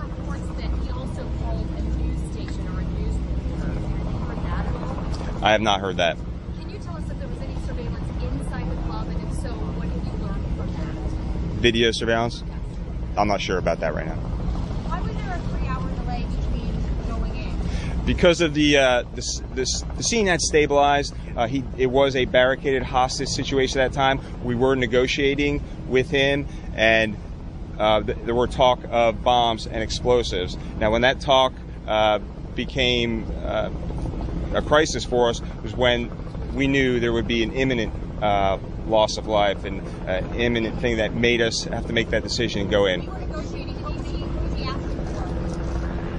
I 5.45 5.51
have 5.51 5.61
not 5.61 5.79
heard 5.79 5.97
that. 5.97 6.17
Can 6.59 6.71
you 6.71 6.79
tell 6.79 6.97
us 6.97 7.07
if 7.07 7.19
there 7.19 7.27
was 7.27 7.39
any 7.39 7.55
surveillance 7.67 8.09
inside 8.19 8.67
the 8.67 8.81
club, 8.87 9.07
and 9.09 9.29
if 9.29 9.35
so, 9.35 9.49
what 9.51 9.87
have 9.87 10.03
you 10.03 10.25
learned 10.25 10.57
from 10.57 10.73
that? 10.73 11.61
Video 11.61 11.91
surveillance? 11.91 12.43
I'm 13.15 13.27
not 13.27 13.41
sure 13.41 13.59
about 13.59 13.79
that 13.81 13.93
right 13.93 14.07
now. 14.07 14.15
Why 14.15 15.01
was 15.01 15.15
there 15.17 15.35
a 15.35 15.39
three-hour 15.39 15.87
delay 16.01 16.25
between 16.35 17.07
going 17.07 17.35
in? 17.35 18.05
Because 18.07 18.41
of 18.41 18.55
the 18.55 18.77
uh, 18.79 19.03
the, 19.13 19.65
the 19.97 20.03
scene 20.03 20.25
had 20.25 20.41
stabilized, 20.41 21.13
uh, 21.37 21.45
he 21.45 21.63
it 21.77 21.91
was 21.91 22.15
a 22.15 22.25
barricaded 22.25 22.81
hostage 22.81 23.29
situation 23.29 23.79
at 23.81 23.91
that 23.91 23.95
time. 23.95 24.21
We 24.43 24.55
were 24.55 24.75
negotiating 24.75 25.61
with 25.87 26.09
him, 26.09 26.47
and 26.73 27.15
uh, 27.77 28.01
th- 28.01 28.17
there 28.25 28.33
were 28.33 28.47
talk 28.47 28.79
of 28.89 29.23
bombs 29.23 29.67
and 29.67 29.83
explosives. 29.83 30.57
Now, 30.79 30.89
when 30.89 31.01
that 31.01 31.21
talk 31.21 31.53
uh, 31.85 32.17
became 32.55 33.27
uh, 33.43 33.69
a 34.55 34.61
crisis 34.61 35.03
for 35.03 35.29
us, 35.29 35.41
was 35.61 35.75
when 35.75 36.09
we 36.53 36.67
knew 36.67 36.99
there 36.99 37.13
would 37.13 37.27
be 37.27 37.43
an 37.43 37.51
imminent 37.51 37.93
uh, 38.21 38.57
loss 38.87 39.17
of 39.17 39.27
life 39.27 39.65
and 39.65 39.81
uh, 40.07 40.21
imminent 40.35 40.79
thing 40.79 40.97
that 40.97 41.13
made 41.13 41.41
us 41.41 41.63
have 41.65 41.85
to 41.87 41.93
make 41.93 42.09
that 42.09 42.23
decision 42.23 42.61
and 42.61 42.71
go 42.71 42.85
in. 42.85 43.01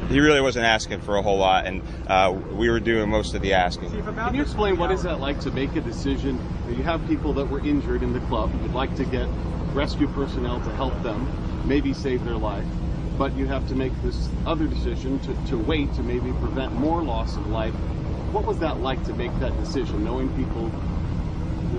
He 0.08 0.20
really 0.20 0.40
wasn't 0.40 0.66
asking 0.66 1.00
for 1.00 1.16
a 1.16 1.22
whole 1.22 1.38
lot, 1.38 1.66
and 1.66 1.82
uh, 2.06 2.32
we 2.52 2.70
were 2.70 2.78
doing 2.78 3.10
most 3.10 3.34
of 3.34 3.42
the 3.42 3.54
asking. 3.54 3.90
Can 3.90 4.34
you 4.34 4.42
explain 4.42 4.78
what 4.78 4.92
is 4.92 5.02
that 5.02 5.18
like 5.18 5.40
to 5.40 5.50
make 5.50 5.74
a 5.74 5.80
decision? 5.80 6.38
You 6.68 6.84
have 6.84 7.04
people 7.08 7.32
that 7.34 7.46
were 7.46 7.58
injured 7.58 8.04
in 8.04 8.12
the 8.12 8.20
club. 8.20 8.52
You'd 8.62 8.72
like 8.72 8.94
to 8.96 9.04
get 9.04 9.28
rescue 9.72 10.06
personnel 10.08 10.60
to 10.60 10.72
help 10.76 11.02
them, 11.02 11.28
maybe 11.66 11.92
save 11.92 12.24
their 12.24 12.36
life, 12.36 12.64
but 13.18 13.36
you 13.36 13.46
have 13.46 13.66
to 13.68 13.74
make 13.74 13.92
this 14.02 14.28
other 14.46 14.66
decision 14.68 15.18
to, 15.20 15.34
to 15.48 15.58
wait 15.58 15.92
to 15.94 16.02
maybe 16.02 16.32
prevent 16.34 16.72
more 16.72 17.02
loss 17.02 17.36
of 17.36 17.48
life. 17.48 17.74
What 18.32 18.44
was 18.44 18.58
that 18.58 18.80
like 18.80 19.04
to 19.04 19.14
make 19.14 19.36
that 19.40 19.56
decision, 19.58 20.04
knowing 20.04 20.28
people 20.36 20.70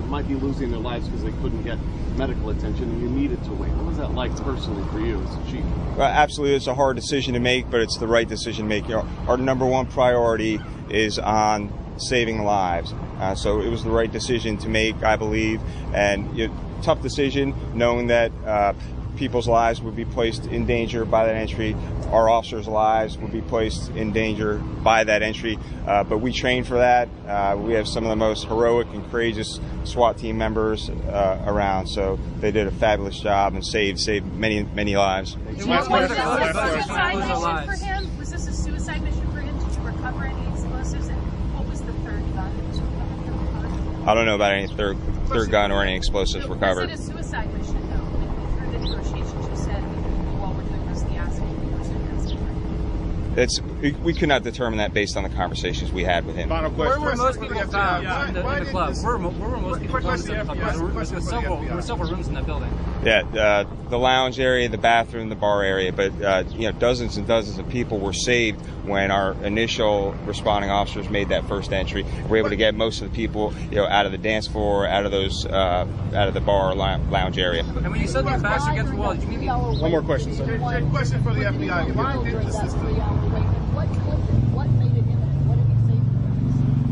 might 0.08 0.26
be 0.26 0.34
losing 0.34 0.70
their 0.70 0.80
lives 0.80 1.06
because 1.06 1.22
they 1.22 1.32
couldn't 1.32 1.62
get 1.62 1.78
medical 2.16 2.50
attention 2.50 2.84
and 2.84 3.00
you 3.00 3.08
needed 3.08 3.42
to 3.44 3.52
wait? 3.52 3.70
What 3.72 3.86
was 3.86 3.96
that 3.98 4.12
like 4.14 4.34
personally 4.42 4.82
for 4.90 5.00
you 5.00 5.22
as 5.22 5.34
a 5.34 5.50
chief? 5.50 5.64
Well, 5.96 6.08
absolutely, 6.08 6.56
it's 6.56 6.66
a 6.66 6.74
hard 6.74 6.96
decision 6.96 7.34
to 7.34 7.40
make, 7.40 7.70
but 7.70 7.80
it's 7.80 7.98
the 7.98 8.08
right 8.08 8.28
decision 8.28 8.68
to 8.68 8.68
make. 8.68 8.88
Our 9.28 9.36
number 9.36 9.66
one 9.66 9.86
priority 9.86 10.60
is 10.88 11.18
on 11.18 11.72
saving 11.98 12.44
lives. 12.44 12.94
Uh, 13.18 13.34
so 13.34 13.60
it 13.60 13.68
was 13.68 13.84
the 13.84 13.90
right 13.90 14.10
decision 14.10 14.56
to 14.58 14.68
make, 14.68 15.02
I 15.02 15.16
believe, 15.16 15.60
and 15.92 16.36
you 16.36 16.52
tough 16.82 17.02
decision 17.02 17.54
knowing 17.74 18.06
that 18.06 18.30
uh, 18.46 18.72
people's 19.18 19.48
lives 19.48 19.82
would 19.82 19.96
be 19.96 20.04
placed 20.04 20.46
in 20.46 20.64
danger 20.64 21.04
by 21.04 21.26
that 21.26 21.34
entry. 21.34 21.76
Our 22.10 22.30
officers' 22.30 22.66
lives 22.68 23.18
would 23.18 23.32
be 23.32 23.42
placed 23.42 23.90
in 23.90 24.12
danger 24.12 24.58
by 24.58 25.04
that 25.04 25.22
entry. 25.22 25.58
Uh, 25.86 26.04
but 26.04 26.18
we 26.18 26.32
train 26.32 26.64
for 26.64 26.78
that. 26.78 27.08
Uh, 27.26 27.56
we 27.58 27.74
have 27.74 27.86
some 27.88 28.04
of 28.04 28.10
the 28.10 28.16
most 28.16 28.46
heroic 28.46 28.86
and 28.92 29.08
courageous 29.10 29.60
SWAT 29.84 30.16
team 30.16 30.38
members 30.38 30.88
uh, 30.88 31.42
around. 31.46 31.88
So 31.88 32.18
they 32.40 32.50
did 32.50 32.66
a 32.66 32.70
fabulous 32.70 33.18
job 33.20 33.54
and 33.54 33.66
saved 33.66 34.00
saved 34.00 34.32
many 34.34 34.62
many 34.62 34.96
lives. 34.96 35.36
Was 35.38 35.66
this 35.66 35.66
a 35.66 35.72
suicide 35.72 37.18
mission 37.18 37.66
for 37.66 37.84
him? 37.84 38.18
Was 38.18 38.30
this 38.30 38.48
a 38.48 38.52
suicide 38.52 39.02
mission 39.02 39.32
for 39.32 39.40
him? 39.40 39.58
Did 39.58 39.76
you 39.76 39.82
recover 39.82 40.24
any 40.24 40.48
explosives? 40.48 41.08
And 41.08 41.18
what 41.54 41.66
was 41.66 41.80
the 41.82 41.92
third 41.92 42.22
gun 42.34 42.56
that 42.56 42.64
was 42.66 42.80
recovered 42.80 43.24
from 43.26 43.44
the 43.44 44.04
car? 44.04 44.10
I 44.10 44.14
don't 44.14 44.26
know 44.26 44.36
about 44.36 44.52
any 44.52 44.68
third 44.68 44.96
third 45.26 45.50
gun 45.50 45.72
or 45.72 45.82
any 45.82 45.96
explosives 45.96 46.46
recovered. 46.46 46.88
It's 53.38 53.60
we, 53.80 53.92
we 53.92 54.12
could 54.14 54.28
not 54.28 54.42
determine 54.42 54.78
that 54.78 54.92
based 54.92 55.16
on 55.16 55.22
the 55.22 55.28
conversations 55.28 55.92
we 55.92 56.04
had 56.04 56.26
with 56.26 56.36
him. 56.36 56.48
Final 56.48 56.70
Where 56.72 56.98
were 57.00 57.14
most 57.16 57.40
people 57.40 57.60
found 57.66 58.04
in 58.28 58.34
the, 58.34 58.40
in 58.56 58.64
the 58.64 58.70
club? 58.70 58.94
Where, 59.02 59.18
were- 59.18 59.28
where 59.28 59.48
were 59.50 59.56
most 59.58 59.80
people 59.80 60.00
found 60.00 60.20
in 60.20 60.26
the 60.38 60.44
club? 60.44 60.58
There 60.58 60.82
were, 60.82 60.88
there 60.90 61.14
were 61.14 61.20
several, 61.20 61.60
there 61.62 61.74
were 61.76 61.82
several 61.82 62.10
rooms 62.10 62.28
in 62.28 62.34
that 62.34 62.46
building. 62.46 62.70
Yeah, 63.04 63.22
uh, 63.22 63.88
the 63.90 63.98
lounge 63.98 64.40
area, 64.40 64.68
the 64.68 64.78
bathroom, 64.78 65.28
the 65.28 65.36
bar 65.36 65.62
area, 65.62 65.92
but 65.92 66.10
uh, 66.20 66.44
you 66.50 66.70
know, 66.70 66.72
dozens 66.72 67.16
and 67.16 67.26
dozens 67.26 67.58
of 67.58 67.68
people 67.68 67.98
were 68.00 68.12
saved 68.12 68.60
when 68.84 69.10
our 69.10 69.32
initial 69.44 70.12
responding 70.24 70.70
officers 70.70 71.08
made 71.08 71.28
that 71.28 71.46
first 71.46 71.72
entry. 71.72 72.02
We 72.02 72.22
were 72.30 72.36
able 72.38 72.50
to 72.50 72.56
get 72.56 72.74
most 72.74 73.00
of 73.02 73.10
the 73.10 73.14
people, 73.14 73.54
you 73.70 73.76
know, 73.76 73.86
out 73.86 74.06
of 74.06 74.12
the 74.12 74.18
dance 74.18 74.48
floor, 74.48 74.86
out 74.88 75.04
of 75.04 75.12
those, 75.12 75.46
uh, 75.46 75.86
out 76.14 76.28
of 76.28 76.34
the 76.34 76.40
bar 76.40 76.74
lounge 76.74 77.38
area. 77.38 77.62
And 77.64 77.90
when 77.90 78.00
you 78.00 78.08
said 78.08 78.24
your 78.26 78.38
backs 78.40 78.66
against 78.66 78.92
the 78.92 78.98
wall, 78.98 79.14
did 79.14 79.22
you 79.22 79.38
mean 79.38 79.48
One 79.48 79.90
more 79.90 80.02
question, 80.02 80.34
sir. 80.34 80.58
Question 80.90 81.22
for 81.22 81.34
the 81.34 81.42
FBI. 81.42 81.94
Why 81.94 82.24
did 82.24 82.42
the 82.42 82.50
system? 82.50 83.57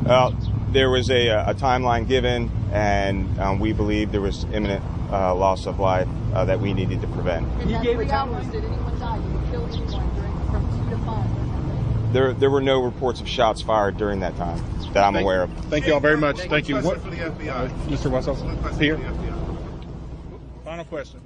Well, 0.06 0.36
there 0.70 0.88
was 0.88 1.10
a, 1.10 1.28
a 1.28 1.54
timeline 1.54 2.06
given, 2.06 2.50
and 2.72 3.40
um, 3.40 3.58
we 3.58 3.72
believe 3.72 4.12
there 4.12 4.20
was 4.20 4.44
imminent 4.44 4.84
uh, 5.10 5.34
loss 5.34 5.66
of 5.66 5.80
life 5.80 6.06
uh, 6.32 6.44
that 6.44 6.60
we 6.60 6.72
needed 6.74 7.00
to 7.00 7.08
prevent. 7.08 7.46
In 7.62 7.72
that 7.72 7.82
three 7.82 8.10
hours, 8.10 8.46
did 8.46 8.64
anyone 8.64 9.00
die? 9.00 9.18
Did 9.18 9.32
you 9.32 9.40
kill 9.50 9.66
anyone 9.66 10.14
during 10.14 10.32
from 10.50 10.90
two 10.90 10.90
to 10.96 11.04
five? 11.04 12.12
There, 12.12 12.32
there 12.34 12.50
were 12.50 12.60
no 12.60 12.82
reports 12.82 13.20
of 13.20 13.28
shots 13.28 13.62
fired 13.62 13.96
during 13.96 14.20
that 14.20 14.36
time 14.36 14.62
that 14.92 15.02
I'm 15.02 15.16
aware 15.16 15.42
of. 15.42 15.50
Thank 15.66 15.86
you 15.86 15.94
all 15.94 16.00
very 16.00 16.16
much. 16.16 16.38
Thank 16.42 16.68
you. 16.68 16.80
Question 16.80 17.02
What, 17.02 17.02
for 17.02 17.10
the 17.10 17.44
FBI. 17.44 17.68
Mr. 17.88 18.10
Wessel, 18.10 18.36
Question 18.36 18.80
here. 18.80 18.96
for 18.96 19.02
the 19.02 19.08
FBI. 19.08 20.64
Final 20.64 20.84
question. 20.84 21.20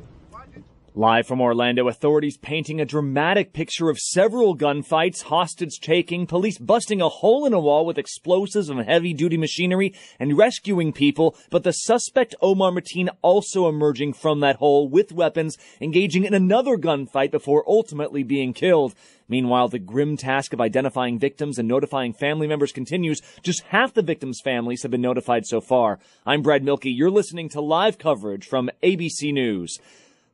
Live 1.00 1.26
from 1.26 1.40
Orlando, 1.40 1.88
authorities 1.88 2.36
painting 2.36 2.78
a 2.78 2.84
dramatic 2.84 3.54
picture 3.54 3.88
of 3.88 3.98
several 3.98 4.54
gunfights, 4.54 5.22
hostage 5.22 5.80
taking, 5.80 6.26
police 6.26 6.58
busting 6.58 7.00
a 7.00 7.08
hole 7.08 7.46
in 7.46 7.54
a 7.54 7.58
wall 7.58 7.86
with 7.86 7.96
explosives 7.96 8.68
and 8.68 8.78
heavy 8.82 9.14
duty 9.14 9.38
machinery 9.38 9.94
and 10.18 10.36
rescuing 10.36 10.92
people, 10.92 11.34
but 11.48 11.62
the 11.62 11.72
suspect 11.72 12.34
Omar 12.42 12.70
Mateen 12.70 13.08
also 13.22 13.66
emerging 13.66 14.12
from 14.12 14.40
that 14.40 14.56
hole 14.56 14.90
with 14.90 15.10
weapons, 15.10 15.56
engaging 15.80 16.24
in 16.24 16.34
another 16.34 16.76
gunfight 16.76 17.30
before 17.30 17.64
ultimately 17.66 18.22
being 18.22 18.52
killed. 18.52 18.94
Meanwhile, 19.26 19.68
the 19.68 19.78
grim 19.78 20.18
task 20.18 20.52
of 20.52 20.60
identifying 20.60 21.18
victims 21.18 21.58
and 21.58 21.66
notifying 21.66 22.12
family 22.12 22.46
members 22.46 22.72
continues. 22.72 23.22
Just 23.42 23.62
half 23.68 23.94
the 23.94 24.02
victims' 24.02 24.42
families 24.44 24.82
have 24.82 24.90
been 24.90 25.00
notified 25.00 25.46
so 25.46 25.62
far. 25.62 25.98
I'm 26.26 26.42
Brad 26.42 26.62
Milkey. 26.62 26.92
You're 26.94 27.10
listening 27.10 27.48
to 27.50 27.62
live 27.62 27.96
coverage 27.96 28.44
from 28.46 28.68
ABC 28.82 29.32
News. 29.32 29.78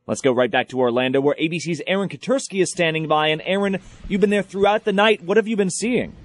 Let's 0.07 0.21
go 0.21 0.31
right 0.31 0.49
back 0.49 0.69
to 0.69 0.79
Orlando 0.79 1.19
where 1.19 1.35
ABC's 1.35 1.81
Aaron 1.85 2.07
Katersky 2.07 2.61
is 2.61 2.71
standing 2.71 3.07
by. 3.07 3.27
And 3.27 3.41
Aaron, 3.45 3.79
you've 4.07 4.21
been 4.21 4.29
there 4.29 4.41
throughout 4.41 4.85
the 4.85 4.93
night. 4.93 5.21
What 5.21 5.35
have 5.35 5.49
you 5.49 5.57
been 5.57 5.69
seeing? 5.69 6.15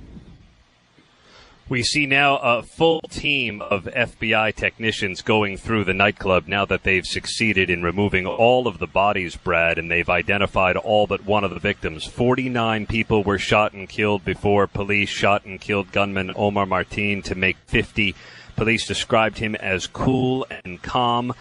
We 1.68 1.82
see 1.82 2.06
now 2.06 2.36
a 2.36 2.62
full 2.62 3.00
team 3.08 3.62
of 3.62 3.84
FBI 3.84 4.54
technicians 4.54 5.22
going 5.22 5.56
through 5.56 5.84
the 5.84 5.94
nightclub 5.94 6.46
now 6.46 6.64
that 6.66 6.82
they've 6.82 7.06
succeeded 7.06 7.70
in 7.70 7.82
removing 7.82 8.26
all 8.26 8.66
of 8.66 8.78
the 8.78 8.86
bodies, 8.86 9.36
Brad, 9.36 9.78
and 9.78 9.90
they've 9.90 10.08
identified 10.08 10.76
all 10.76 11.06
but 11.06 11.24
one 11.24 11.44
of 11.44 11.50
the 11.50 11.58
victims. 11.58 12.04
49 12.04 12.86
people 12.86 13.22
were 13.24 13.38
shot 13.38 13.72
and 13.72 13.88
killed 13.88 14.24
before 14.24 14.66
police 14.66 15.08
shot 15.08 15.44
and 15.44 15.60
killed 15.60 15.92
gunman 15.92 16.32
Omar 16.36 16.66
Mateen 16.66 17.24
to 17.24 17.34
make 17.34 17.56
50. 17.66 18.14
Police 18.54 18.86
described 18.86 19.38
him 19.38 19.54
as 19.54 19.86
cool 19.86 20.46
and 20.64 20.82
calm. 20.82 21.32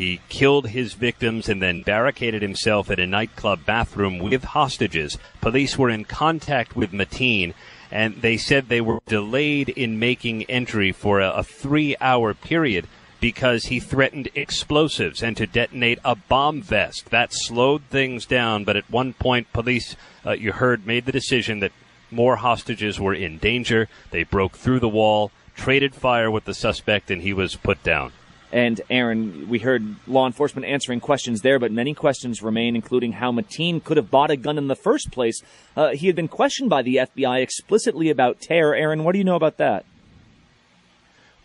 He 0.00 0.22
killed 0.30 0.68
his 0.68 0.94
victims 0.94 1.46
and 1.46 1.60
then 1.60 1.82
barricaded 1.82 2.40
himself 2.40 2.90
at 2.90 2.98
a 2.98 3.06
nightclub 3.06 3.66
bathroom 3.66 4.18
with 4.18 4.44
hostages. 4.44 5.18
Police 5.42 5.76
were 5.76 5.90
in 5.90 6.06
contact 6.06 6.74
with 6.74 6.92
Mateen 6.92 7.52
and 7.90 8.22
they 8.22 8.38
said 8.38 8.70
they 8.70 8.80
were 8.80 9.00
delayed 9.06 9.68
in 9.68 9.98
making 9.98 10.44
entry 10.44 10.90
for 10.90 11.20
a, 11.20 11.30
a 11.32 11.44
three 11.44 11.96
hour 12.00 12.32
period. 12.32 12.86
because 13.20 13.66
he 13.66 13.78
threatened 13.78 14.30
explosives 14.34 15.22
and 15.22 15.36
to 15.36 15.46
detonate 15.46 15.98
a 16.02 16.16
bomb 16.16 16.62
vest. 16.62 17.10
That 17.10 17.34
slowed 17.34 17.82
things 17.90 18.24
down, 18.24 18.64
but 18.64 18.76
at 18.76 18.90
one 18.90 19.12
point, 19.12 19.52
police, 19.52 19.96
uh, 20.24 20.30
you 20.30 20.52
heard, 20.52 20.86
made 20.86 21.04
the 21.04 21.12
decision 21.12 21.60
that 21.60 21.72
more 22.10 22.36
hostages 22.36 22.98
were 22.98 23.12
in 23.12 23.36
danger. 23.36 23.86
They 24.12 24.22
broke 24.22 24.56
through 24.56 24.80
the 24.80 24.88
wall, 24.88 25.30
traded 25.54 25.94
fire 25.94 26.30
with 26.30 26.46
the 26.46 26.54
suspect, 26.54 27.10
and 27.10 27.20
he 27.20 27.34
was 27.34 27.54
put 27.54 27.82
down. 27.82 28.12
And 28.52 28.80
Aaron, 28.90 29.48
we 29.48 29.60
heard 29.60 29.94
law 30.08 30.26
enforcement 30.26 30.66
answering 30.66 31.00
questions 31.00 31.42
there, 31.42 31.58
but 31.58 31.70
many 31.70 31.94
questions 31.94 32.42
remain, 32.42 32.74
including 32.74 33.12
how 33.12 33.30
Mateen 33.30 33.82
could 33.82 33.96
have 33.96 34.10
bought 34.10 34.30
a 34.30 34.36
gun 34.36 34.58
in 34.58 34.66
the 34.66 34.74
first 34.74 35.12
place. 35.12 35.40
Uh, 35.76 35.90
he 35.90 36.08
had 36.08 36.16
been 36.16 36.28
questioned 36.28 36.68
by 36.68 36.82
the 36.82 36.96
FBI 36.96 37.42
explicitly 37.42 38.10
about 38.10 38.40
terror. 38.40 38.74
Aaron, 38.74 39.04
what 39.04 39.12
do 39.12 39.18
you 39.18 39.24
know 39.24 39.36
about 39.36 39.58
that? 39.58 39.84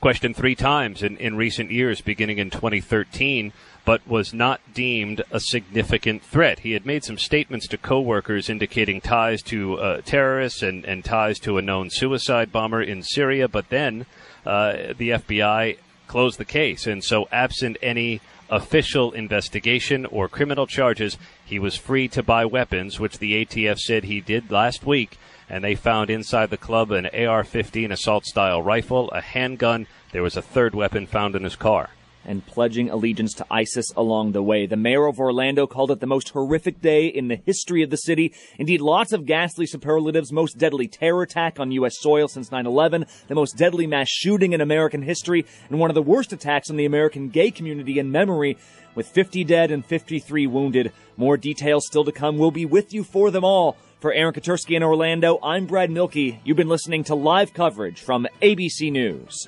Questioned 0.01 0.35
three 0.35 0.55
times 0.55 1.03
in, 1.03 1.17
in 1.17 1.35
recent 1.35 1.71
years, 1.71 2.01
beginning 2.01 2.37
in 2.37 2.49
2013, 2.49 3.53
but 3.85 4.05
was 4.07 4.33
not 4.33 4.59
deemed 4.73 5.21
a 5.31 5.39
significant 5.39 6.23
threat. 6.23 6.59
He 6.59 6.71
had 6.71 6.85
made 6.85 7.03
some 7.03 7.17
statements 7.17 7.67
to 7.67 7.77
coworkers 7.77 8.49
indicating 8.49 8.99
ties 8.99 9.41
to 9.43 9.75
uh, 9.75 10.01
terrorists 10.01 10.63
and, 10.63 10.83
and 10.85 11.05
ties 11.05 11.39
to 11.39 11.57
a 11.57 11.61
known 11.61 11.89
suicide 11.91 12.51
bomber 12.51 12.81
in 12.81 13.03
Syria, 13.03 13.47
but 13.47 13.69
then 13.69 14.05
uh, 14.45 14.93
the 14.97 15.11
FBI 15.11 15.77
close 16.07 16.37
the 16.37 16.45
case. 16.45 16.87
And 16.87 17.03
so, 17.03 17.27
absent 17.31 17.77
any 17.81 18.21
official 18.49 19.11
investigation 19.11 20.05
or 20.05 20.27
criminal 20.27 20.67
charges, 20.67 21.17
he 21.43 21.59
was 21.59 21.75
free 21.75 22.07
to 22.09 22.23
buy 22.23 22.45
weapons, 22.45 22.99
which 22.99 23.19
the 23.19 23.45
ATF 23.45 23.79
said 23.79 24.03
he 24.03 24.21
did 24.21 24.51
last 24.51 24.85
week. 24.85 25.17
And 25.49 25.63
they 25.63 25.75
found 25.75 26.09
inside 26.09 26.49
the 26.49 26.57
club 26.57 26.91
an 26.91 27.07
AR 27.07 27.43
15 27.43 27.91
assault 27.91 28.25
style 28.25 28.61
rifle, 28.61 29.09
a 29.11 29.21
handgun. 29.21 29.87
There 30.11 30.23
was 30.23 30.37
a 30.37 30.41
third 30.41 30.73
weapon 30.73 31.05
found 31.05 31.35
in 31.35 31.43
his 31.43 31.55
car 31.55 31.89
and 32.25 32.45
pledging 32.45 32.89
allegiance 32.89 33.33
to 33.35 33.45
ISIS 33.49 33.91
along 33.95 34.31
the 34.31 34.43
way. 34.43 34.65
The 34.65 34.75
mayor 34.75 35.07
of 35.07 35.19
Orlando 35.19 35.67
called 35.67 35.91
it 35.91 35.99
the 35.99 36.07
most 36.07 36.29
horrific 36.29 36.81
day 36.81 37.07
in 37.07 37.27
the 37.27 37.41
history 37.45 37.83
of 37.83 37.89
the 37.89 37.97
city. 37.97 38.33
Indeed, 38.57 38.81
lots 38.81 39.13
of 39.13 39.25
ghastly 39.25 39.65
superlatives, 39.65 40.31
most 40.31 40.57
deadly 40.57 40.87
terror 40.87 41.23
attack 41.23 41.59
on 41.59 41.71
U.S. 41.71 41.99
soil 41.99 42.27
since 42.27 42.49
9-11, 42.49 43.07
the 43.27 43.35
most 43.35 43.57
deadly 43.57 43.87
mass 43.87 44.09
shooting 44.09 44.53
in 44.53 44.61
American 44.61 45.01
history, 45.01 45.45
and 45.69 45.79
one 45.79 45.89
of 45.89 45.95
the 45.95 46.01
worst 46.01 46.33
attacks 46.33 46.69
on 46.69 46.75
the 46.75 46.85
American 46.85 47.29
gay 47.29 47.51
community 47.51 47.99
in 47.99 48.11
memory, 48.11 48.57
with 48.95 49.07
50 49.07 49.43
dead 49.43 49.71
and 49.71 49.85
53 49.85 50.47
wounded. 50.47 50.91
More 51.17 51.37
details 51.37 51.85
still 51.85 52.05
to 52.05 52.11
come. 52.11 52.37
We'll 52.37 52.51
be 52.51 52.65
with 52.65 52.93
you 52.93 53.03
for 53.03 53.31
them 53.31 53.43
all. 53.43 53.77
For 53.99 54.13
Aaron 54.13 54.33
Katersky 54.33 54.75
in 54.75 54.83
Orlando, 54.83 55.39
I'm 55.41 55.65
Brad 55.65 55.89
Mielke. 55.89 56.39
You've 56.43 56.57
been 56.57 56.69
listening 56.69 57.03
to 57.05 57.15
live 57.15 57.53
coverage 57.53 58.01
from 58.01 58.27
ABC 58.41 58.91
News. 58.91 59.47